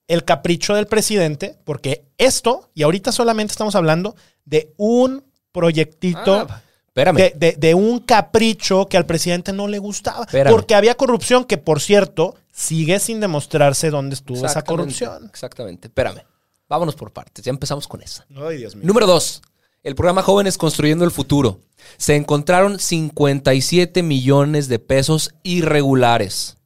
el 0.09 0.25
capricho 0.25 0.75
del 0.75 0.87
presidente, 0.87 1.57
porque 1.65 2.05
esto, 2.19 2.71
y 2.75 2.83
ahorita 2.83 3.13
solamente 3.13 3.53
estamos 3.53 3.75
hablando 3.75 4.17
de 4.45 4.73
un 4.77 5.25
proyectito 5.53 6.47
Ah, 6.49 6.63
espérame. 6.91 7.17
de, 7.17 7.33
de- 7.37 7.57
de 7.59 7.75
un 7.75 8.01
capricho 8.01 8.87
que 8.87 8.97
al 8.97 9.07
presidente 9.07 9.53
no 9.53 9.67
le 9.69 9.79
gustaba. 9.79 10.25
Espérame. 10.25 10.53
Porque 10.53 10.75
había 10.75 10.95
corrupción 10.97 11.45
que, 11.45 11.59
por 11.59 11.81
cierto, 11.81 12.37
sigue 12.53 13.01
sin 13.01 13.21
demostrarse 13.21 13.91
dónde 13.91 14.15
estuvo 14.15 14.37
esa 14.39 14.47
Exactamente, 14.47 14.83
corrupción. 14.99 15.27
Exactamente. 15.31 15.89
Espérame. 15.89 16.23
Vámonos 16.69 16.95
por 16.95 17.13
partes. 17.13 17.45
Ya 17.45 17.51
empezamos 17.51 17.89
con 17.89 18.01
esa. 18.03 18.27
Ay, 18.37 18.59
Dios 18.59 18.77
mío. 18.77 18.85
Número 18.87 19.07
dos. 19.07 19.43
El 19.83 19.95
programa 19.95 20.23
Jóvenes 20.23 20.59
Construyendo 20.59 21.05
el 21.05 21.11
Futuro. 21.11 21.61
Se 21.97 22.15
encontraron 22.15 22.79
57 22.79 24.03
millones 24.03 24.69
de 24.69 24.79
pesos 24.79 25.35
irregulares. 25.43 26.59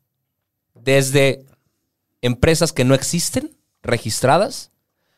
Desde 0.75 1.47
empresas 2.23 2.73
que 2.73 2.85
no 2.85 2.95
existen, 2.95 3.57
registradas, 3.83 4.73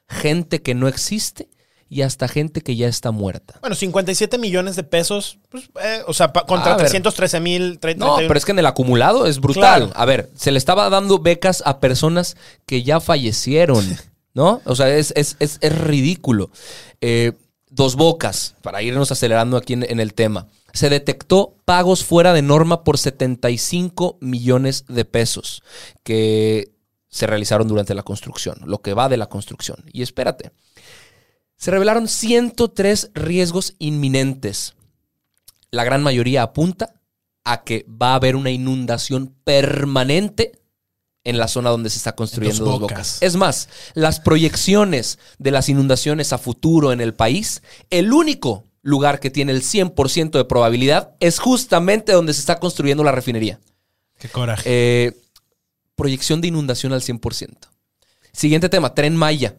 gente 0.08 0.62
que 0.62 0.74
no 0.74 0.88
existe 0.88 1.48
y 1.88 2.02
hasta 2.02 2.26
gente 2.28 2.60
que 2.62 2.74
ya 2.76 2.88
está 2.88 3.10
muerta. 3.12 3.58
Bueno, 3.60 3.76
57 3.76 4.38
millones 4.38 4.74
de 4.76 4.82
pesos, 4.82 5.38
pues, 5.50 5.70
eh, 5.82 6.02
o 6.06 6.12
sea, 6.14 6.32
contra 6.32 6.72
A 6.74 6.76
ver. 6.76 6.86
313 6.88 7.40
mil. 7.40 7.78
No, 7.96 8.16
pero 8.16 8.34
es 8.36 8.44
que 8.44 8.52
en 8.52 8.58
el 8.58 8.66
acumulado 8.66 9.26
es 9.26 9.38
brutal. 9.40 9.84
Claro. 9.86 9.92
A 9.94 10.04
ver, 10.04 10.30
se 10.36 10.50
le 10.50 10.58
estaba 10.58 10.88
dando 10.90 11.18
becas 11.18 11.62
a 11.64 11.78
personas 11.80 12.36
que 12.66 12.82
ya 12.82 12.98
fallecieron, 13.00 13.84
¿no? 14.34 14.60
O 14.64 14.74
sea, 14.74 14.88
es, 14.96 15.12
es- 15.16 15.36
es- 15.38 15.58
es 15.60 15.78
ridículo. 15.78 16.50
Eh, 17.00 17.32
dos 17.70 17.94
bocas, 17.96 18.54
para 18.62 18.82
irnos 18.82 19.12
acelerando 19.12 19.56
aquí 19.56 19.74
en, 19.74 19.84
en 19.88 20.00
el 20.00 20.14
tema. 20.14 20.46
Se 20.72 20.88
detectó 20.90 21.54
pagos 21.64 22.04
fuera 22.04 22.32
de 22.32 22.42
norma 22.42 22.84
por 22.84 22.98
75 22.98 24.18
millones 24.20 24.84
de 24.88 25.04
pesos 25.04 25.62
que 26.02 26.70
se 27.08 27.26
realizaron 27.26 27.66
durante 27.68 27.94
la 27.94 28.02
construcción, 28.02 28.58
lo 28.66 28.78
que 28.82 28.92
va 28.92 29.08
de 29.08 29.16
la 29.16 29.26
construcción. 29.26 29.78
Y 29.92 30.02
espérate, 30.02 30.50
se 31.56 31.70
revelaron 31.70 32.08
103 32.08 33.10
riesgos 33.14 33.74
inminentes. 33.78 34.74
La 35.70 35.84
gran 35.84 36.02
mayoría 36.02 36.42
apunta 36.42 36.94
a 37.44 37.64
que 37.64 37.86
va 37.90 38.12
a 38.12 38.16
haber 38.16 38.36
una 38.36 38.50
inundación 38.50 39.34
permanente 39.44 40.52
en 41.24 41.38
la 41.38 41.48
zona 41.48 41.70
donde 41.70 41.90
se 41.90 41.98
está 41.98 42.14
construyendo 42.14 42.64
Dos. 42.64 42.80
Bocas. 42.80 43.18
Es 43.20 43.36
más, 43.36 43.68
las 43.94 44.20
proyecciones 44.20 45.18
de 45.38 45.50
las 45.50 45.68
inundaciones 45.68 46.32
a 46.32 46.38
futuro 46.38 46.92
en 46.92 47.00
el 47.00 47.14
país, 47.14 47.62
el 47.90 48.12
único 48.12 48.64
lugar 48.82 49.18
que 49.18 49.30
tiene 49.30 49.50
el 49.50 49.62
100% 49.62 50.30
de 50.30 50.44
probabilidad 50.44 51.16
es 51.18 51.40
justamente 51.40 52.12
donde 52.12 52.32
se 52.32 52.40
está 52.40 52.60
construyendo 52.60 53.02
la 53.02 53.10
refinería. 53.10 53.58
Qué 54.18 54.28
coraje. 54.28 54.62
Eh, 54.64 55.12
proyección 55.96 56.40
de 56.40 56.48
inundación 56.48 56.92
al 56.92 57.02
100%. 57.02 57.56
Siguiente 58.32 58.68
tema, 58.68 58.94
Tren 58.94 59.16
Maya. 59.16 59.56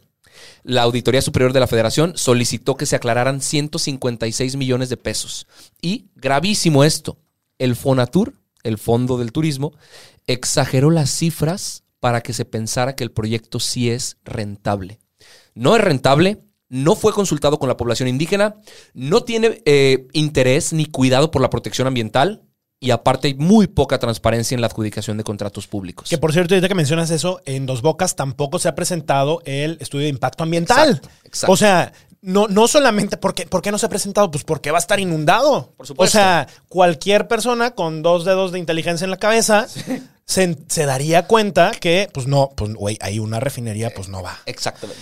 La 0.63 0.83
Auditoría 0.83 1.21
Superior 1.21 1.53
de 1.53 1.59
la 1.59 1.67
Federación 1.67 2.13
solicitó 2.15 2.75
que 2.75 2.85
se 2.85 2.95
aclararan 2.95 3.41
156 3.41 4.55
millones 4.55 4.89
de 4.89 4.97
pesos. 4.97 5.47
Y, 5.81 6.05
gravísimo 6.15 6.83
esto, 6.83 7.17
el 7.59 7.75
Fonatur, 7.75 8.33
el 8.63 8.77
Fondo 8.77 9.17
del 9.17 9.31
Turismo, 9.31 9.73
exageró 10.25 10.89
las 10.91 11.09
cifras 11.09 11.83
para 11.99 12.21
que 12.21 12.33
se 12.33 12.45
pensara 12.45 12.95
que 12.95 13.03
el 13.03 13.11
proyecto 13.11 13.59
sí 13.59 13.89
es 13.89 14.17
rentable. 14.23 14.99
No 15.53 15.75
es 15.75 15.81
rentable, 15.81 16.43
no 16.69 16.95
fue 16.95 17.13
consultado 17.13 17.59
con 17.59 17.69
la 17.69 17.77
población 17.77 18.09
indígena, 18.09 18.55
no 18.93 19.23
tiene 19.23 19.61
eh, 19.65 20.07
interés 20.13 20.73
ni 20.73 20.85
cuidado 20.85 21.31
por 21.31 21.41
la 21.41 21.49
protección 21.49 21.87
ambiental 21.87 22.46
y 22.79 22.91
aparte 22.91 23.27
hay 23.27 23.33
muy 23.33 23.67
poca 23.67 23.97
transparencia 23.97 24.55
en 24.55 24.61
la 24.61 24.67
adjudicación 24.67 25.17
de 25.17 25.23
contratos 25.23 25.67
públicos. 25.67 26.09
Que 26.09 26.17
por 26.17 26.31
cierto, 26.31 26.53
ahorita 26.53 26.67
que 26.67 26.75
mencionas 26.75 27.09
eso, 27.09 27.41
en 27.45 27.65
Dos 27.65 27.81
Bocas 27.81 28.15
tampoco 28.15 28.59
se 28.59 28.69
ha 28.69 28.75
presentado 28.75 29.41
el 29.45 29.77
estudio 29.79 30.03
de 30.03 30.09
impacto 30.09 30.43
ambiental. 30.43 30.89
Exacto, 30.89 31.09
exacto. 31.23 31.51
O 31.53 31.57
sea, 31.57 31.91
no, 32.21 32.47
no 32.47 32.67
solamente 32.67 33.17
porque, 33.17 33.47
¿por 33.47 33.61
qué 33.61 33.71
no 33.71 33.77
se 33.77 33.87
ha 33.87 33.89
presentado? 33.89 34.29
Pues 34.29 34.43
porque 34.43 34.71
va 34.71 34.77
a 34.77 34.79
estar 34.79 34.99
inundado. 34.99 35.73
Por 35.77 35.87
supuesto. 35.87 36.17
O 36.17 36.21
sea, 36.21 36.47
cualquier 36.67 37.27
persona 37.27 37.71
con 37.71 38.03
dos 38.03 38.25
dedos 38.25 38.51
de 38.51 38.59
inteligencia 38.59 39.05
en 39.05 39.11
la 39.11 39.17
cabeza 39.17 39.67
se, 40.25 40.57
se 40.67 40.85
daría 40.85 41.25
cuenta 41.25 41.71
que, 41.71 42.09
pues 42.13 42.27
no, 42.27 42.51
pues 42.55 42.73
güey, 42.73 42.97
hay 43.01 43.17
una 43.17 43.39
refinería, 43.39 43.91
pues 43.95 44.07
no 44.07 44.21
va. 44.21 44.37
Exactamente. 44.45 45.01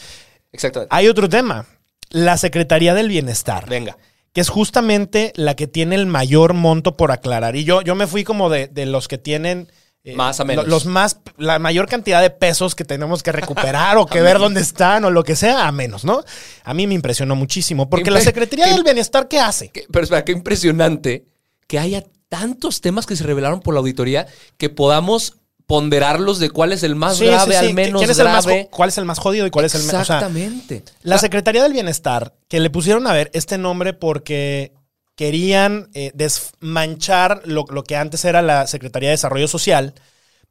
Exactamente. 0.53 0.95
Hay 0.95 1.07
otro 1.07 1.27
tema. 1.27 1.65
La 2.09 2.38
Secretaría 2.38 2.93
del 2.93 3.09
Bienestar. 3.09 3.67
Venga. 3.67 3.97
Que 4.36 4.41
es 4.41 4.50
justamente 4.50 5.32
la 5.38 5.56
que 5.56 5.65
tiene 5.65 5.95
el 5.95 6.06
mayor 6.08 6.54
monto 6.54 6.98
por 6.98 7.12
aclarar. 7.12 7.56
Y 7.56 7.63
yo, 7.63 7.82
yo 7.82 7.95
me 7.95 8.06
fui 8.06 8.26
como 8.26 8.50
de, 8.50 8.67
de 8.67 8.86
los 8.86 9.08
que 9.08 9.17
tienen... 9.17 9.71
eh, 10.04 10.13
Más 10.13 10.41
a 10.41 10.43
menos. 10.43 10.65
lo- 10.65 10.71
Los 10.71 10.86
más, 10.86 11.19
la 11.38 11.58
mayor 11.58 11.88
cantidad 11.88 12.21
de 12.21 12.30
pesos 12.30 12.76
que 12.76 12.84
tenemos 12.84 13.24
que 13.24 13.32
recuperar 13.32 13.98
o 13.98 14.06
que 14.06 14.21
ver 14.28 14.38
dónde 14.38 14.60
están 14.60 15.06
o 15.06 15.10
lo 15.10 15.24
que 15.24 15.38
sea, 15.38 15.67
a 15.67 15.71
menos, 15.71 16.04
¿no? 16.04 16.21
A 16.65 16.74
mí 16.74 16.86
me 16.86 16.93
impresionó 16.95 17.38
muchísimo. 17.38 17.89
Porque 17.89 18.12
la 18.12 18.19
Secretaría 18.19 18.67
del 18.67 18.84
Bienestar, 18.84 19.30
¿qué 19.30 19.39
hace? 19.39 19.69
Qué- 19.69 19.86
pero 19.89 20.04
espera, 20.04 20.26
qué 20.26 20.34
impresionante 20.34 21.26
que 21.65 21.80
haya 21.80 22.04
tantos 22.28 22.82
temas 22.82 23.06
que 23.06 23.15
se 23.15 23.24
revelaron 23.24 23.62
por 23.62 23.74
la 23.74 23.80
auditoría 23.80 24.28
que 24.58 24.69
podamos 24.69 25.38
ponderarlos 25.67 26.39
de 26.39 26.49
cuál 26.49 26.71
es 26.73 26.84
el 26.84 26.95
más 26.95 27.17
Sí, 27.17 27.25
grave 27.25 27.54
sí, 27.54 27.60
sí. 27.60 27.65
al 27.67 27.73
menos 27.73 27.99
¿Quién 27.99 28.12
es 28.12 28.19
el 28.19 28.25
más 28.25 28.45
grave. 28.45 28.67
¿Cuál 28.71 28.89
es 28.89 28.97
el 28.97 29.06
más 29.06 29.19
jodido 29.19 29.47
y 29.47 29.49
cuál 29.51 29.65
es 29.65 29.75
el 29.75 29.84
menos? 29.84 30.01
Exactamente. 30.01 30.84
La 31.01 31.17
Secretaría 31.17 31.63
del 31.63 31.73
Bienestar, 31.73 32.34
que 32.47 32.60
le 32.60 32.69
pusieron 32.69 33.08
a 33.08 33.13
ver 33.13 33.32
este 33.34 33.58
nombre 33.58 33.93
porque 33.93 34.73
querían 35.15 35.89
eh, 35.93 36.12
desmanchar 36.13 37.41
lo, 37.45 37.65
lo 37.69 37.84
que 37.84 37.95
antes 37.95 38.25
era 38.25 38.41
la 38.41 38.67
Secretaría 38.67 39.10
de 39.10 39.13
Desarrollo 39.13 39.47
Social, 39.47 39.93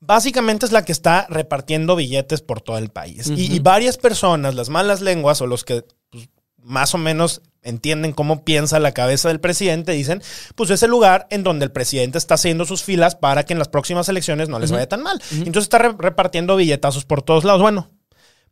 básicamente 0.01 0.67
es 0.67 0.73
la 0.73 0.85
que 0.85 0.93
está 0.93 1.27
repartiendo 1.31 1.97
billetes 1.97 2.41
por 2.41 2.61
todo 2.61 2.79
el 2.79 2.91
país. 2.91 3.29
y, 3.29 3.55
y 3.55 3.59
varias 3.61 3.97
personas, 3.99 4.55
las 4.55 4.69
malas 4.69 5.01
lenguas 5.01 5.41
o 5.41 5.47
los 5.47 5.65
que 5.65 5.85
pues, 6.11 6.29
más 6.59 6.95
o 6.95 6.99
menos 6.99 7.43
entienden 7.65 8.13
cómo 8.13 8.45
piensa 8.45 8.79
la 8.79 8.93
cabeza 8.93 9.29
del 9.29 9.41
presidente, 9.41 9.93
dicen, 9.93 10.23
pues 10.55 10.71
es 10.71 10.83
el 10.83 10.91
lugar 10.91 11.27
en 11.31 11.43
donde 11.43 11.65
el 11.65 11.73
presidente 11.73 12.19
está 12.19 12.35
haciendo 12.35 12.65
sus 12.67 12.83
filas 12.85 13.17
para 13.17 13.45
que 13.45 13.53
en 13.55 13.59
las 13.59 13.69
próximas 13.69 14.09
elecciones 14.09 14.49
no 14.49 14.59
les 14.59 14.71
vaya 14.71 14.89
tan 14.89 15.03
mal. 15.03 15.21
Entonces 15.33 15.65
está 15.65 15.79
re- 15.79 15.95
repartiendo 15.99 16.57
billetazos 16.57 17.05
por 17.05 17.23
todos 17.23 17.45
lados. 17.45 17.63
Bueno, 17.63 17.91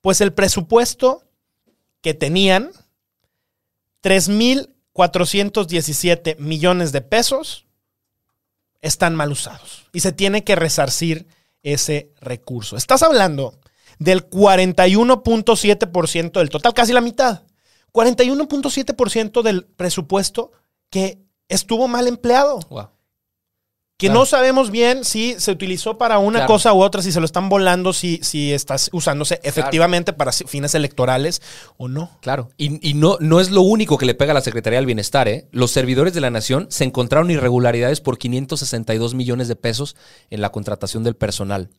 pues 0.00 0.20
el 0.20 0.32
presupuesto 0.32 1.22
que 2.00 2.14
tenían 2.14 2.70
3.417 4.94 6.36
millones 6.38 6.92
de 6.92 7.00
pesos 7.00 7.66
están 8.80 9.14
mal 9.14 9.30
usados 9.32 9.84
y 9.92 10.00
se 10.00 10.12
tiene 10.12 10.44
que 10.44 10.56
resarcir 10.56 11.26
ese 11.62 12.10
recurso. 12.20 12.76
Estás 12.76 13.02
hablando 13.02 13.58
del 13.98 14.28
41.7% 14.28 16.32
del 16.32 16.50
total, 16.50 16.74
casi 16.74 16.92
la 16.92 17.00
mitad. 17.00 17.42
41.7% 17.94 19.42
del 19.42 19.64
presupuesto 19.64 20.52
que 20.90 21.18
estuvo 21.48 21.88
mal 21.88 22.06
empleado. 22.08 22.60
Wow. 22.70 22.88
que 23.98 24.08
Claro. 24.08 24.20
no 24.20 24.26
sabemos 24.26 24.72
bien 24.72 25.04
si 25.04 25.36
se 25.38 25.52
utilizó 25.52 25.96
para 25.96 26.18
una 26.18 26.40
Claro. 26.40 26.54
cosa 26.54 26.72
u 26.72 26.82
otra, 26.82 27.02
si 27.02 27.12
se 27.12 27.20
lo 27.20 27.26
están 27.26 27.48
volando, 27.48 27.92
si, 27.92 28.18
si 28.24 28.52
estás 28.52 28.90
usándose 28.92 29.38
efectivamente 29.44 30.12
para 30.12 30.32
fines 30.32 30.74
electorales 30.74 31.40
o 31.76 31.86
no. 31.86 32.10
Claro. 32.20 32.48
Y, 32.56 32.88
y 32.88 32.94
no, 32.94 33.16
no 33.20 33.38
es 33.38 33.52
lo 33.52 33.62
único 33.62 33.98
que 33.98 34.06
le 34.06 34.16
pega 34.16 34.32
a 34.32 34.34
la 34.34 34.40
Secretaría 34.40 34.78
del 34.80 34.86
Bienestar, 34.86 35.28
¿eh? 35.28 35.46
Los 35.52 35.70
servidores 35.70 36.14
de 36.14 36.20
la 36.20 36.30
Nación 36.30 36.66
se 36.68 36.82
encontraron 36.82 37.30
irregularidades 37.30 38.00
por 38.00 38.18
562 38.18 39.14
millones 39.14 39.46
de 39.46 39.54
pesos 39.54 39.94
en 40.30 40.40
la 40.40 40.50
contratación 40.50 41.04
del 41.04 41.14
personal. 41.14 41.70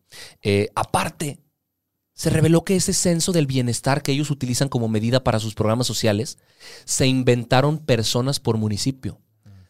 Eh, 0.41 0.69
aparte, 0.75 1.39
se 2.13 2.29
reveló 2.29 2.63
que 2.63 2.75
ese 2.75 2.93
censo 2.93 3.31
del 3.31 3.47
bienestar 3.47 4.03
que 4.03 4.11
ellos 4.11 4.31
utilizan 4.31 4.69
como 4.69 4.87
medida 4.87 5.23
para 5.23 5.39
sus 5.39 5.55
programas 5.55 5.87
sociales, 5.87 6.37
se 6.85 7.07
inventaron 7.07 7.79
personas 7.79 8.39
por 8.39 8.57
municipio. 8.57 9.19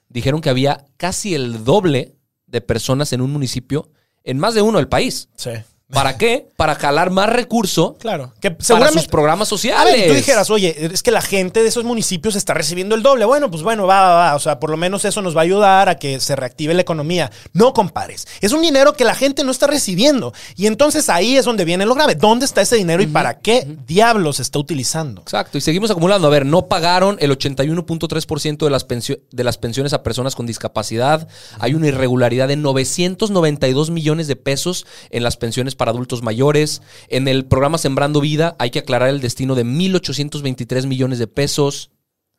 Dijeron 0.09 0.41
que 0.41 0.49
había 0.49 0.85
casi 0.97 1.33
el 1.33 1.63
doble 1.63 2.15
de 2.47 2.61
personas 2.61 3.13
en 3.13 3.21
un 3.21 3.31
municipio 3.31 3.89
en 4.23 4.37
más 4.37 4.53
de 4.53 4.61
uno 4.61 4.77
del 4.77 4.87
país. 4.87 5.29
Sí. 5.35 5.51
¿Para 5.91 6.17
qué? 6.17 6.47
Para 6.57 6.75
jalar 6.75 7.11
más 7.11 7.29
recurso 7.29 7.95
Claro. 7.99 8.33
Que 8.41 8.51
para 8.51 8.63
seguramente. 8.63 9.01
sus 9.01 9.09
programas 9.09 9.47
A 9.47 9.49
sociales. 9.49 9.93
ver, 9.93 10.05
y 10.05 10.07
tú 10.07 10.13
dijeras, 10.15 10.49
oye, 10.49 10.75
es 10.91 11.03
que 11.03 11.11
la 11.11 11.21
gente 11.21 11.61
de 11.61 11.67
esos 11.67 11.83
municipios 11.83 12.35
está 12.35 12.53
recibiendo 12.53 12.95
el 12.95 13.03
doble. 13.03 13.25
Bueno, 13.25 13.51
pues 13.51 13.61
bueno, 13.63 13.85
va, 13.85 14.01
va, 14.01 14.15
va. 14.15 14.35
O 14.35 14.39
sea, 14.39 14.59
por 14.59 14.69
lo 14.71 14.77
menos 14.77 15.05
eso 15.05 15.21
nos 15.21 15.35
va 15.35 15.41
a 15.41 15.43
ayudar 15.43 15.89
a 15.89 15.95
que 15.95 16.19
se 16.19 16.35
reactive 16.35 16.73
la 16.73 16.81
economía. 16.81 17.31
No 17.51 17.73
compares. 17.73 18.27
Es 18.41 18.53
un 18.53 18.61
dinero 18.61 18.93
que 18.93 19.03
la 19.03 19.13
gente 19.13 19.43
no 19.43 19.51
está 19.51 19.67
recibiendo. 19.67 20.33
Y 20.55 20.65
entonces 20.65 21.09
ahí 21.09 21.37
es 21.37 21.45
donde 21.45 21.63
viene 21.65 21.85
lo 21.85 21.93
grave. 21.93 22.15
¿Dónde 22.15 22.45
está 22.45 22.61
ese 22.61 22.75
dinero 22.75 23.03
y 23.03 23.07
para 23.07 23.39
qué 23.39 23.67
diablos 23.85 24.37
se 24.37 24.41
está 24.41 24.57
utilizando? 24.59 25.21
Exacto, 25.21 25.57
y 25.57 25.61
seguimos 25.61 25.91
acumulando. 25.91 26.27
A 26.27 26.31
ver, 26.31 26.45
no 26.45 26.67
pagaron 26.67 27.17
el 27.19 27.37
81.3% 27.37 28.57
de, 28.65 28.69
las 28.71 28.87
de 28.87 29.43
las 29.43 29.57
pensiones 29.57 29.93
a 29.93 30.01
personas 30.01 30.35
con 30.35 30.45
discapacidad. 30.47 31.27
Hay 31.59 31.75
una 31.75 31.87
irregularidad 31.87 32.47
de 32.47 32.55
992 32.55 33.91
millones 33.91 34.27
de 34.27 34.35
pesos 34.35 34.85
en 35.11 35.23
las 35.23 35.37
pensiones 35.37 35.75
para 35.75 35.82
adultos 35.89 36.21
mayores. 36.21 36.81
En 37.07 37.27
el 37.27 37.45
programa 37.45 37.77
Sembrando 37.77 38.21
Vida 38.21 38.55
hay 38.59 38.71
que 38.71 38.79
aclarar 38.79 39.09
el 39.09 39.21
destino 39.21 39.55
de 39.55 39.63
1.823 39.65 40.85
millones 40.85 41.19
de 41.19 41.27
pesos. 41.27 41.91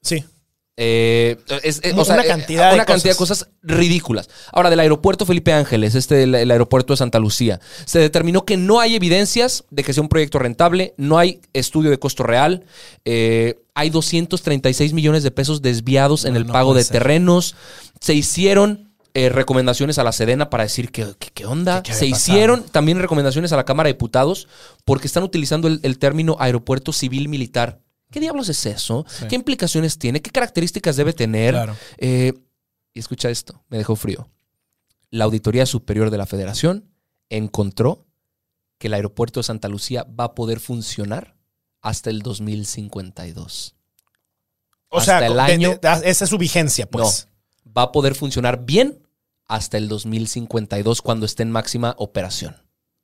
Sí. 0.02 0.24
Eh, 0.76 1.36
es- 1.62 1.78
es- 1.84 1.92
Una 1.92 2.02
o 2.02 2.04
sea, 2.04 2.20
eh, 2.20 2.26
cantidad 2.26 2.70
de 2.70 2.74
una 2.74 2.84
cantidad 2.84 3.12
de 3.12 3.16
cosas 3.16 3.48
ridículas. 3.62 4.28
Ahora, 4.52 4.70
del 4.70 4.80
aeropuerto 4.80 5.24
Felipe 5.24 5.52
Ángeles, 5.52 5.94
este 5.94 6.24
el, 6.24 6.34
el 6.34 6.50
aeropuerto 6.50 6.92
de 6.92 6.96
Santa 6.96 7.20
Lucía, 7.20 7.60
se 7.84 8.00
determinó 8.00 8.44
que 8.44 8.56
no 8.56 8.80
hay 8.80 8.96
evidencias 8.96 9.62
de 9.70 9.84
que 9.84 9.92
sea 9.92 10.02
un 10.02 10.08
proyecto 10.08 10.40
rentable, 10.40 10.92
no 10.96 11.16
hay 11.16 11.40
estudio 11.52 11.90
de 11.90 11.98
costo 12.00 12.24
real, 12.24 12.64
eh, 13.04 13.60
hay 13.74 13.90
236 13.90 14.92
millones 14.94 15.22
de 15.22 15.30
pesos 15.30 15.62
desviados 15.62 16.24
en 16.24 16.34
el 16.34 16.44
no 16.44 16.52
pago 16.52 16.74
de 16.74 16.82
ser. 16.82 16.94
terrenos, 16.94 17.54
se 18.00 18.14
hicieron 18.14 18.90
eh, 19.14 19.28
recomendaciones 19.28 19.98
a 19.98 20.04
la 20.04 20.10
Sedena 20.12 20.50
para 20.50 20.64
decir 20.64 20.90
qué 20.90 21.04
onda, 21.46 21.82
¿Qué- 21.82 21.92
qué 21.92 21.96
se 21.98 22.06
hicieron 22.06 22.64
también 22.64 22.98
recomendaciones 22.98 23.52
a 23.52 23.56
la 23.56 23.64
Cámara 23.64 23.86
de 23.86 23.92
Diputados 23.94 24.48
porque 24.84 25.06
están 25.06 25.22
utilizando 25.22 25.68
el, 25.68 25.78
el 25.84 25.98
término 25.98 26.36
aeropuerto 26.40 26.92
civil 26.92 27.28
militar. 27.28 27.80
¿Qué 28.10 28.18
diablos 28.20 28.48
es 28.48 28.66
eso? 28.66 29.06
¿Qué 29.28 29.34
implicaciones 29.36 29.98
tiene? 29.98 30.20
¿Qué 30.20 30.30
características 30.30 30.96
debe 30.96 31.12
tener? 31.12 31.54
Claro. 31.54 31.76
Eh, 31.98 32.32
y 32.92 32.98
escucha 33.00 33.30
esto, 33.30 33.62
me 33.68 33.78
dejó 33.78 33.96
frío. 33.96 34.28
La 35.10 35.24
Auditoría 35.24 35.64
Superior 35.66 36.10
de 36.10 36.18
la 36.18 36.26
Federación 36.26 36.90
encontró 37.28 38.06
que 38.78 38.88
el 38.88 38.94
aeropuerto 38.94 39.40
de 39.40 39.44
Santa 39.44 39.68
Lucía 39.68 40.04
va 40.18 40.24
a 40.24 40.34
poder 40.34 40.58
funcionar 40.60 41.36
hasta 41.82 42.10
el 42.10 42.22
2052. 42.22 43.74
O 44.88 44.98
Hasta 44.98 45.18
sea, 45.20 45.26
el 45.26 45.34
de- 45.34 45.40
año- 45.40 45.78
de- 45.80 46.10
esa 46.10 46.24
es 46.24 46.30
su 46.30 46.38
vigencia, 46.38 46.86
pues. 46.88 47.28
No, 47.64 47.72
va 47.76 47.82
a 47.84 47.92
poder 47.92 48.14
funcionar 48.14 48.64
bien 48.64 49.00
hasta 49.46 49.76
el 49.78 49.88
2052 49.88 51.02
cuando 51.02 51.26
esté 51.26 51.42
en 51.42 51.50
máxima 51.50 51.94
operación. 51.98 52.56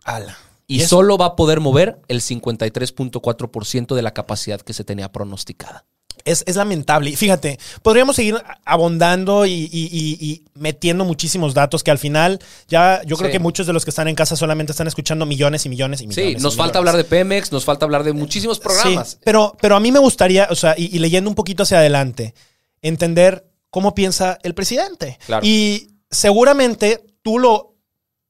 Ala. 0.05 0.37
Y, 0.66 0.81
solo 0.81 1.18
va 1.18 1.26
a 1.26 1.37
poder 1.37 1.59
mover 1.61 2.00
el 2.09 2.20
53.4% 2.20 3.94
de 3.94 4.03
la 4.03 4.12
capacidad 4.12 4.61
que 4.61 4.72
se 4.72 4.85
tenía 4.85 5.11
pronosticada. 5.12 5.85
Es, 6.24 6.44
es 6.46 6.57
lamentable. 6.57 7.11
Y 7.11 7.16
fíjate, 7.16 7.59
podríamos 7.83 8.14
seguir 8.14 8.37
abondando 8.66 9.46
y, 9.46 9.53
y- 9.53 9.88
y- 9.90 10.18
y 10.20 10.44
metiendo 10.55 11.05
muchísimos 11.07 11.55
datos 11.55 11.83
que 11.83 11.90
al 11.90 11.98
final 11.98 12.38
ya 12.68 13.00
yo 13.07 13.16
creo 13.16 13.29
Sí. 13.31 13.33
que 13.33 13.38
muchos 13.38 13.66
de 13.66 13.72
los 13.72 13.85
que 13.85 13.90
están 13.90 14.07
en 14.07 14.14
casa 14.14 14.37
solamente 14.37 14.72
están 14.72 14.87
escuchando 14.87 15.24
millones 15.24 15.64
y 15.64 15.70
millones 15.70 16.03
y 16.03 16.07
millones. 16.07 16.37
Sí, 16.37 16.42
nos 16.42 16.57
falta 16.57 16.79
millones. 16.79 16.90
hablar 16.94 16.96
de 16.96 17.05
Pemex, 17.05 17.50
nos 17.53 17.64
falta 17.64 17.87
hablar 17.87 18.05
de 18.05 18.12
muchísimos 18.12 18.61
programas. 18.61 19.12
Sí, 19.12 19.16
pero, 19.24 19.57
pero 19.62 19.76
a 19.76 19.81
mí 19.81 19.90
me 19.90 19.98
gustaría, 19.98 20.46
o 20.50 20.55
sea, 20.55 20.74
y, 20.76 20.94
y 20.94 20.98
leyendo 20.98 21.31
un 21.31 21.35
poquito 21.35 21.62
hacia 21.62 21.79
adelante, 21.79 22.35
entender 22.83 23.46
cómo 23.70 23.94
piensa 23.94 24.38
el 24.42 24.55
presidente. 24.55 25.18
Claro. 25.24 25.44
Y 25.46 25.88
seguramente 26.11 27.05
tú 27.23 27.38
lo 27.38 27.75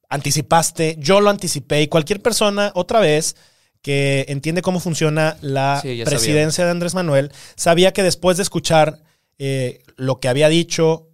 anticipaste, 0.09 0.97
yo 0.99 1.21
lo 1.21 1.31
anticipé, 1.31 1.83
y 1.83 1.89
cualquier 1.89 2.21
persona, 2.21 2.73
otra 2.75 3.01
vez, 3.01 3.37
que 3.83 4.27
entiende 4.29 4.61
cómo 4.63 4.81
funciona 4.81 5.37
la 5.41 5.81
Sí, 5.81 6.03
presidencia 6.05 6.65
de 6.65 6.71
Andrés 6.73 6.95
Manuel, 6.95 7.33
sabía 7.57 7.93
que 7.93 8.03
después 8.03 8.37
de 8.37 8.43
escuchar 8.43 8.99
eh, 9.39 9.83
lo 9.97 10.21
que 10.21 10.29
había 10.29 10.49
dicho 10.49 11.09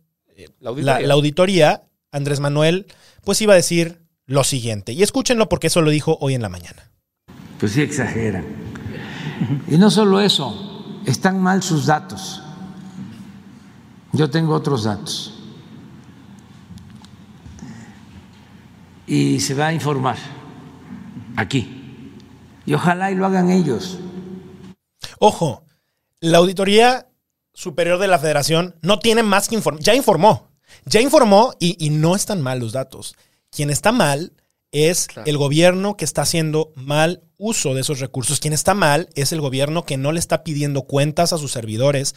La 0.60 0.72
la, 0.72 1.00
la 1.00 1.14
auditoría, 1.14 1.84
Andrés 2.10 2.40
Manuel, 2.40 2.86
pues 3.22 3.40
iba 3.40 3.52
a 3.52 3.56
decir 3.56 4.00
lo 4.26 4.42
siguiente. 4.42 4.92
Y 4.92 5.02
escúchenlo 5.02 5.48
porque 5.48 5.68
eso 5.68 5.82
lo 5.82 5.90
dijo 5.90 6.18
hoy 6.20 6.34
en 6.34 6.42
la 6.42 6.48
mañana. 6.48 6.90
pues 7.60 7.72
sí 7.72 7.82
exageran. 7.82 8.44
Y 9.68 9.76
no 9.76 9.90
solo 9.90 10.20
eso, 10.20 11.02
están 11.06 11.38
mal 11.40 11.62
sus 11.62 11.86
datos. 11.86 12.42
Yo 14.12 14.30
tengo 14.30 14.54
otros 14.54 14.84
datos. 14.84 15.35
Y 19.06 19.40
se 19.40 19.54
va 19.54 19.68
a 19.68 19.72
informar 19.72 20.16
aquí. 21.36 22.12
Y 22.64 22.74
ojalá 22.74 23.10
y 23.10 23.14
lo 23.14 23.26
hagan 23.26 23.50
ellos. 23.50 23.98
Ojo, 25.18 25.62
la 26.20 26.38
Auditoría 26.38 27.06
Superior 27.54 27.98
de 27.98 28.08
la 28.08 28.18
Federación 28.18 28.74
no 28.82 28.98
tiene 28.98 29.22
más 29.22 29.48
que 29.48 29.54
informar. 29.54 29.82
Ya 29.82 29.94
informó. 29.94 30.48
Ya 30.84 31.00
informó 31.00 31.54
y, 31.58 31.76
y 31.84 31.90
no 31.90 32.14
están 32.16 32.42
mal 32.42 32.58
los 32.58 32.72
datos. 32.72 33.14
Quien 33.50 33.70
está 33.70 33.92
mal 33.92 34.32
es 34.72 35.06
Claro. 35.06 35.28
el 35.30 35.38
gobierno 35.38 35.96
que 35.96 36.04
está 36.04 36.22
haciendo 36.22 36.72
mal 36.74 37.22
uso 37.38 37.74
de 37.74 37.80
esos 37.82 38.00
recursos. 38.00 38.40
Quien 38.40 38.52
está 38.52 38.74
mal 38.74 39.08
es 39.14 39.32
el 39.32 39.40
gobierno 39.40 39.84
que 39.86 39.96
no 39.96 40.12
le 40.12 40.18
está 40.18 40.42
pidiendo 40.44 40.82
cuentas 40.82 41.32
a 41.32 41.38
sus 41.38 41.52
servidores. 41.52 42.14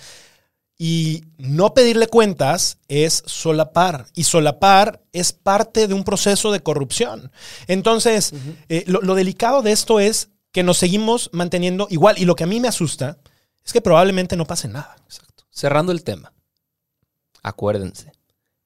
Y 0.81 1.25
no 1.37 1.73
pedirle 1.73 2.07
cuentas 2.07 2.77
es 2.87 3.21
solapar. 3.25 4.05
Y 4.15 4.23
solapar 4.23 5.03
es 5.11 5.33
parte 5.33 5.87
de 5.89 5.93
un 5.93 6.05
proceso 6.05 6.53
de 6.53 6.61
corrupción. 6.61 7.31
Entonces, 7.67 8.33
eh, 8.69 8.85
lo, 8.87 9.01
lo 9.01 9.13
delicado 9.13 9.61
de 9.61 9.73
esto 9.73 9.99
es 9.99 10.29
que 10.53 10.63
nos 10.63 10.77
seguimos 10.77 11.29
manteniendo 11.33 11.87
igual. 11.89 12.17
Y 12.17 12.23
lo 12.23 12.35
que 12.37 12.45
a 12.45 12.47
mí 12.47 12.61
me 12.61 12.69
asusta 12.69 13.17
es 13.65 13.73
que 13.73 13.81
probablemente 13.81 14.37
no 14.37 14.45
pase 14.47 14.69
nada. 14.69 14.95
Exacto. 15.05 15.43
Cerrando 15.51 15.91
el 15.91 16.01
tema. 16.03 16.31
Acuérdense, 17.43 18.11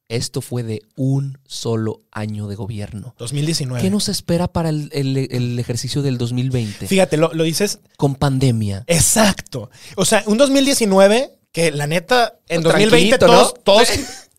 esto 0.08 0.41
fue 0.41 0.62
de 0.63 0.82
un 0.95 1.39
solo 1.45 2.02
año 2.12 2.47
de 2.47 2.56
gobierno. 2.56 3.15
2019. 3.17 3.82
¿Qué 3.82 3.89
nos 3.89 4.08
espera 4.10 4.47
para 4.47 4.69
el, 4.69 4.89
el- 4.93 5.17
el 5.32 5.60
ejercicio 5.60 6.02
del 6.04 6.17
2020? 6.19 6.88
Fíjate, 6.88 7.17
lo, 7.17 7.34
lo 7.34 7.43
dices 7.43 7.80
Con 7.97 8.15
pandemia. 8.15 8.84
exacto. 8.88 9.69
O 9.95 10.06
sea, 10.06 10.23
un 10.28 10.38
2019 10.38 11.32
que 11.53 11.71
la 11.71 11.87
neta, 11.87 12.39
en 12.49 12.63
2020 12.63 13.17
Tranquilito, 13.17 13.27
¿no? 13.27 13.49
todos, 13.63 13.87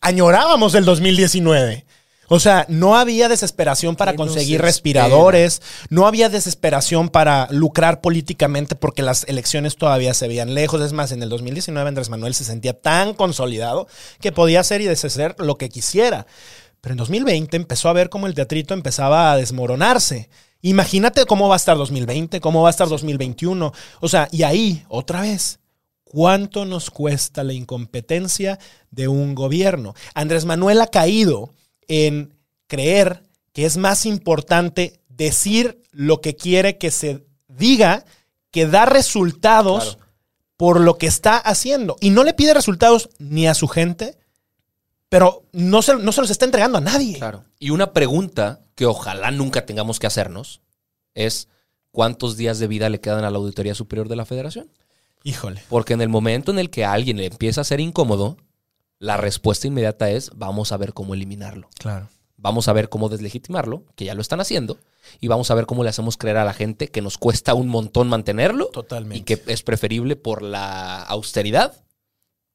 añorábamos 0.01 0.75
el 0.75 0.85
2019. 0.85 1.85
O 2.27 2.39
sea, 2.39 2.65
no 2.69 2.95
había 2.95 3.29
desesperación 3.29 3.95
para 3.95 4.11
¿Qué 4.11 4.17
nos 4.17 4.27
conseguir 4.27 4.61
respiradores, 4.61 5.61
no 5.89 6.07
había 6.07 6.27
desesperación 6.27 7.09
para 7.09 7.47
lucrar 7.51 8.01
políticamente 8.01 8.75
porque 8.75 9.03
las 9.03 9.25
elecciones 9.25 9.77
todavía 9.77 10.13
se 10.13 10.27
veían 10.27 10.55
lejos. 10.55 10.81
Es 10.81 10.91
más, 10.91 11.11
en 11.11 11.21
el 11.21 11.29
2019 11.29 11.87
Andrés 11.87 12.09
Manuel 12.09 12.33
se 12.33 12.43
sentía 12.43 12.73
tan 12.73 13.13
consolidado 13.13 13.87
que 14.19 14.31
podía 14.31 14.59
hacer 14.59 14.81
y 14.81 14.85
deshacer 14.85 15.35
lo 15.37 15.57
que 15.57 15.69
quisiera. 15.69 16.25
Pero 16.81 16.93
en 16.93 16.97
2020 16.97 17.55
empezó 17.57 17.89
a 17.89 17.93
ver 17.93 18.09
cómo 18.09 18.27
el 18.27 18.33
teatrito 18.33 18.73
empezaba 18.73 19.31
a 19.31 19.37
desmoronarse. 19.37 20.29
Imagínate 20.61 21.25
cómo 21.25 21.47
va 21.47 21.55
a 21.55 21.57
estar 21.57 21.77
2020, 21.77 22.41
cómo 22.41 22.63
va 22.63 22.69
a 22.69 22.71
estar 22.71 22.89
2021. 22.89 23.71
O 24.01 24.09
sea, 24.09 24.27
y 24.31 24.43
ahí, 24.43 24.83
otra 24.89 25.21
vez, 25.21 25.59
¿cuánto 26.15 26.63
nos 26.63 26.91
cuesta 26.91 27.43
la 27.43 27.51
incompetencia 27.51 28.57
de 28.89 29.09
un 29.09 29.35
gobierno? 29.35 29.95
Andrés 30.13 30.45
Manuel 30.45 30.79
ha 30.79 30.87
caído 30.87 31.53
en 31.89 32.33
creer 32.67 33.23
que 33.51 33.65
es 33.65 33.75
más 33.75 34.05
importante 34.05 35.01
decir 35.09 35.83
lo 35.91 36.21
que 36.21 36.37
quiere 36.37 36.77
que 36.77 36.89
se 36.89 37.25
diga 37.49 38.05
que 38.49 38.65
dar 38.65 38.93
resultados 38.93 39.95
Claro. 39.97 40.09
por 40.55 40.79
lo 40.79 40.97
que 40.97 41.07
está 41.07 41.35
haciendo. 41.35 41.97
Y 41.99 42.11
no 42.11 42.23
le 42.23 42.33
pide 42.33 42.53
resultados 42.53 43.09
ni 43.19 43.45
a 43.45 43.53
su 43.53 43.67
gente, 43.67 44.17
pero 45.09 45.43
no 45.51 45.81
se, 45.81 45.95
no 45.97 46.13
se 46.13 46.21
los 46.21 46.29
está 46.29 46.45
entregando 46.45 46.77
a 46.77 46.81
nadie. 46.81 47.17
Claro. 47.17 47.43
Y 47.59 47.71
una 47.71 47.91
pregunta 47.91 48.61
que 48.75 48.85
ojalá 48.85 49.31
nunca 49.31 49.65
tengamos 49.65 49.99
que 49.99 50.07
hacernos 50.07 50.61
es 51.13 51.49
¿cuántos 51.91 52.37
días 52.37 52.57
de 52.59 52.67
vida 52.67 52.87
le 52.87 53.01
quedan 53.01 53.25
a 53.25 53.29
la 53.31 53.37
Auditoría 53.37 53.75
Superior 53.75 54.07
de 54.07 54.15
la 54.15 54.25
Federación? 54.25 54.71
Híjole. 55.25 55.63
Porque 55.69 55.93
en 55.93 56.01
el 56.01 56.07
momento 56.07 56.51
en 56.51 56.59
el 56.59 56.69
que 56.69 56.85
a 56.85 56.93
alguien 56.93 57.17
le 57.17 57.25
empieza 57.25 57.61
a 57.61 57.65
ser 57.65 57.79
incómodo, 57.79 58.37
la 58.99 59.17
respuesta 59.17 59.65
inmediata 59.67 60.09
es 60.11 60.29
vamos 60.35 60.71
a 60.71 60.77
ver 60.77 60.93
cómo 60.93 61.15
eliminarlo. 61.15 61.67
Claro. 61.79 62.07
Vamos 62.37 62.67
a 62.67 62.73
ver 62.73 62.89
cómo 62.89 63.09
deslegitimarlo, 63.09 63.83
que 63.95 64.05
ya 64.05 64.13
lo 64.13 64.21
están 64.21 64.39
haciendo, 64.39 64.77
y 65.19 65.27
vamos 65.27 65.49
a 65.49 65.55
ver 65.55 65.65
cómo 65.65 65.83
le 65.83 65.89
hacemos 65.89 66.15
creer 66.15 66.37
a 66.37 66.45
la 66.45 66.53
gente 66.53 66.89
que 66.89 67.01
nos 67.01 67.17
cuesta 67.17 67.55
un 67.55 67.69
montón 67.69 68.07
mantenerlo 68.07 68.67
Totalmente. 68.67 69.17
y 69.17 69.21
que 69.21 69.41
es 69.51 69.63
preferible 69.63 70.15
por 70.15 70.43
la 70.43 71.01
austeridad 71.01 71.73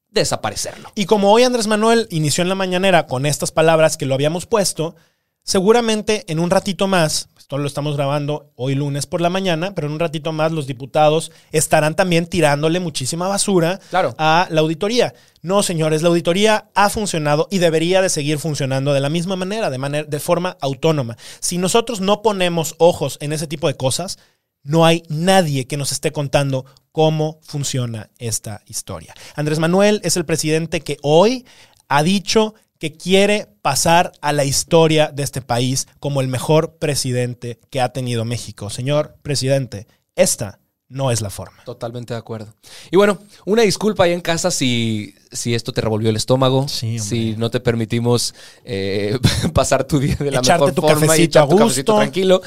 desaparecerlo. 0.09 0.91
Y 0.95 1.05
como 1.05 1.31
hoy 1.31 1.43
Andrés 1.43 1.67
Manuel 1.67 2.07
inició 2.09 2.41
en 2.41 2.49
la 2.49 2.55
mañanera 2.55 3.05
con 3.05 3.25
estas 3.25 3.51
palabras 3.51 3.97
que 3.97 4.05
lo 4.05 4.13
habíamos 4.13 4.45
puesto, 4.45 4.95
seguramente 5.43 6.23
en 6.27 6.39
un 6.39 6.49
ratito 6.49 6.87
más, 6.87 7.27
esto 7.51 7.57
lo 7.57 7.67
estamos 7.67 7.97
grabando 7.97 8.49
hoy 8.55 8.75
lunes 8.75 9.05
por 9.07 9.19
la 9.19 9.29
mañana, 9.29 9.75
pero 9.75 9.87
en 9.87 9.93
un 9.93 9.99
ratito 9.99 10.31
más 10.31 10.53
los 10.53 10.67
diputados 10.67 11.33
estarán 11.51 11.95
también 11.95 12.25
tirándole 12.25 12.79
muchísima 12.79 13.27
basura 13.27 13.77
Claro. 13.89 14.15
a 14.17 14.47
la 14.49 14.61
auditoría. 14.61 15.13
No, 15.41 15.61
señores, 15.61 16.01
la 16.01 16.07
auditoría 16.07 16.69
ha 16.75 16.89
funcionado 16.89 17.49
y 17.51 17.57
debería 17.57 18.01
de 18.01 18.07
seguir 18.07 18.39
funcionando 18.39 18.93
de 18.93 19.01
la 19.01 19.09
misma 19.09 19.35
manera, 19.35 19.69
de, 19.69 19.77
manera, 19.77 20.07
de 20.07 20.19
forma 20.21 20.55
autónoma. 20.61 21.17
Si 21.41 21.57
nosotros 21.57 21.99
no 21.99 22.21
ponemos 22.21 22.75
ojos 22.77 23.17
en 23.19 23.33
ese 23.33 23.47
tipo 23.47 23.67
de 23.67 23.75
cosas, 23.75 24.17
no 24.63 24.85
hay 24.85 25.03
nadie 25.09 25.67
que 25.67 25.75
nos 25.75 25.91
esté 25.91 26.13
contando 26.13 26.63
cómo 26.93 27.39
funciona 27.41 28.11
esta 28.17 28.61
historia. 28.65 29.13
Andrés 29.35 29.59
Manuel 29.59 29.99
es 30.05 30.15
el 30.15 30.23
presidente 30.23 30.79
que 30.79 30.95
hoy 31.01 31.45
ha 31.89 32.01
dicho 32.01 32.53
que 32.81 32.93
quiere 32.93 33.47
pasar 33.61 34.11
a 34.21 34.33
la 34.33 34.43
historia 34.43 35.11
de 35.13 35.21
este 35.21 35.43
país 35.43 35.87
como 35.99 36.19
el 36.19 36.27
mejor 36.27 36.77
presidente 36.77 37.59
que 37.69 37.79
ha 37.79 37.93
tenido 37.93 38.25
México. 38.25 38.71
Señor 38.71 39.17
presidente, 39.21 39.85
esta 40.15 40.57
no 40.89 41.11
es 41.11 41.21
la 41.21 41.29
forma. 41.29 41.63
Totalmente 41.63 42.15
de 42.15 42.17
acuerdo. 42.17 42.55
Y 42.89 42.97
bueno, 42.97 43.19
una 43.45 43.61
disculpa 43.61 44.05
ahí 44.05 44.13
en 44.13 44.21
casa 44.21 44.49
si, 44.49 45.13
si 45.31 45.53
esto 45.53 45.73
te 45.73 45.81
revolvió 45.81 46.09
el 46.09 46.15
estómago, 46.15 46.67
Sí, 46.67 46.97
si 46.97 47.35
no 47.35 47.51
te 47.51 47.59
permitimos 47.59 48.33
eh, 48.65 49.19
pasar 49.53 49.83
tu 49.83 49.99
día 49.99 50.15
de 50.15 50.31
la 50.31 50.39
Echarte 50.39 50.65
mejor 50.65 50.73
tu 50.73 50.81
forma 50.81 51.17
y 51.19 51.27
tu 51.27 51.37
a 51.37 51.43
cafecito 51.43 51.63
gusto. 51.65 51.95
tranquilo, 51.97 52.41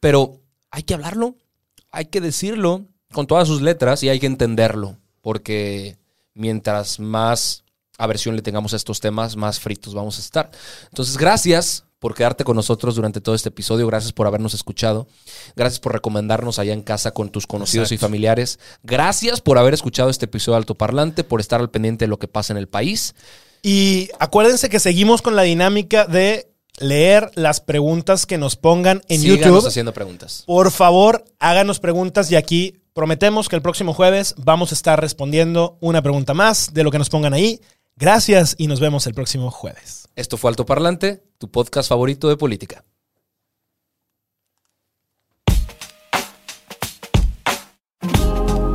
pero 0.00 0.38
hay 0.70 0.82
que 0.82 0.92
hablarlo, 0.92 1.34
hay 1.90 2.04
que 2.04 2.20
decirlo 2.20 2.84
con 3.14 3.26
todas 3.26 3.48
sus 3.48 3.62
letras 3.62 4.02
y 4.02 4.10
hay 4.10 4.20
que 4.20 4.26
entenderlo, 4.26 4.98
porque 5.22 5.96
mientras 6.34 7.00
más 7.00 7.64
aversión 7.98 8.36
le 8.36 8.42
tengamos 8.42 8.72
a 8.72 8.76
estos 8.76 9.00
temas, 9.00 9.36
más 9.36 9.60
fritos 9.60 9.92
vamos 9.92 10.16
a 10.16 10.20
estar. 10.20 10.50
Entonces, 10.90 11.16
gracias 11.18 11.84
por 11.98 12.14
quedarte 12.14 12.44
con 12.44 12.56
nosotros 12.56 12.94
durante 12.94 13.20
todo 13.20 13.34
este 13.34 13.48
episodio, 13.48 13.86
gracias 13.86 14.12
por 14.12 14.26
habernos 14.26 14.54
escuchado, 14.54 15.08
gracias 15.56 15.80
por 15.80 15.92
recomendarnos 15.92 16.58
allá 16.58 16.72
en 16.72 16.82
casa 16.82 17.10
con 17.10 17.28
tus 17.30 17.46
conocidos 17.46 17.90
y 17.90 17.98
familiares, 17.98 18.60
gracias 18.84 19.40
por 19.40 19.58
haber 19.58 19.74
escuchado 19.74 20.08
este 20.08 20.26
episodio 20.26 20.54
de 20.54 20.58
Altoparlante, 20.58 21.24
por 21.24 21.40
estar 21.40 21.60
al 21.60 21.70
pendiente 21.70 22.04
de 22.04 22.08
lo 22.08 22.18
que 22.18 22.28
pasa 22.28 22.52
en 22.52 22.58
el 22.58 22.68
país. 22.68 23.14
Y 23.62 24.10
acuérdense 24.20 24.68
que 24.68 24.78
seguimos 24.78 25.22
con 25.22 25.34
la 25.34 25.42
dinámica 25.42 26.06
de 26.06 26.52
leer 26.78 27.30
las 27.34 27.60
preguntas 27.60 28.26
que 28.26 28.38
nos 28.38 28.54
pongan 28.54 29.02
en 29.08 29.20
Síganos 29.20 29.46
YouTube. 29.46 29.66
haciendo 29.66 29.92
preguntas. 29.92 30.44
Por 30.46 30.70
favor, 30.70 31.24
háganos 31.40 31.80
preguntas 31.80 32.30
y 32.30 32.36
aquí 32.36 32.76
prometemos 32.92 33.48
que 33.48 33.56
el 33.56 33.62
próximo 33.62 33.94
jueves 33.94 34.34
vamos 34.38 34.72
a 34.72 34.74
estar 34.74 35.00
respondiendo 35.00 35.76
una 35.80 36.02
pregunta 36.02 36.34
más 36.34 36.72
de 36.72 36.84
lo 36.84 36.90
que 36.90 36.98
nos 36.98 37.10
pongan 37.10 37.34
ahí. 37.34 37.60
Gracias 38.00 38.54
y 38.58 38.68
nos 38.68 38.78
vemos 38.78 39.08
el 39.08 39.14
próximo 39.14 39.50
jueves. 39.50 40.08
Esto 40.14 40.36
fue 40.36 40.50
Altoparlante, 40.50 41.24
tu 41.36 41.50
podcast 41.50 41.88
favorito 41.88 42.28
de 42.28 42.36
política. 42.36 42.84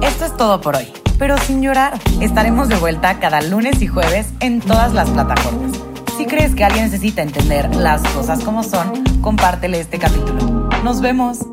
Esto 0.02 0.26
es 0.26 0.36
todo 0.36 0.60
por 0.60 0.76
hoy, 0.76 0.92
pero 1.18 1.38
sin 1.38 1.62
llorar. 1.62 1.98
Estaremos 2.20 2.68
de 2.68 2.76
vuelta 2.76 3.18
cada 3.22 3.42
lunes 3.42 3.82
y 3.82 3.88
jueves 3.88 4.28
en 4.42 4.60
todas 4.60 4.94
las 4.94 5.10
plataformas. 5.10 5.72
Si 6.18 6.26
crees 6.26 6.54
que 6.54 6.66
alguien 6.66 6.84
necesita 6.84 7.22
entender 7.22 7.74
las 7.74 8.06
cosas 8.10 8.44
como 8.44 8.62
son, 8.62 9.22
compártele 9.22 9.80
este 9.80 10.00
capítulo. 10.00 10.68
Nos 10.84 11.00
vemos. 11.00 11.53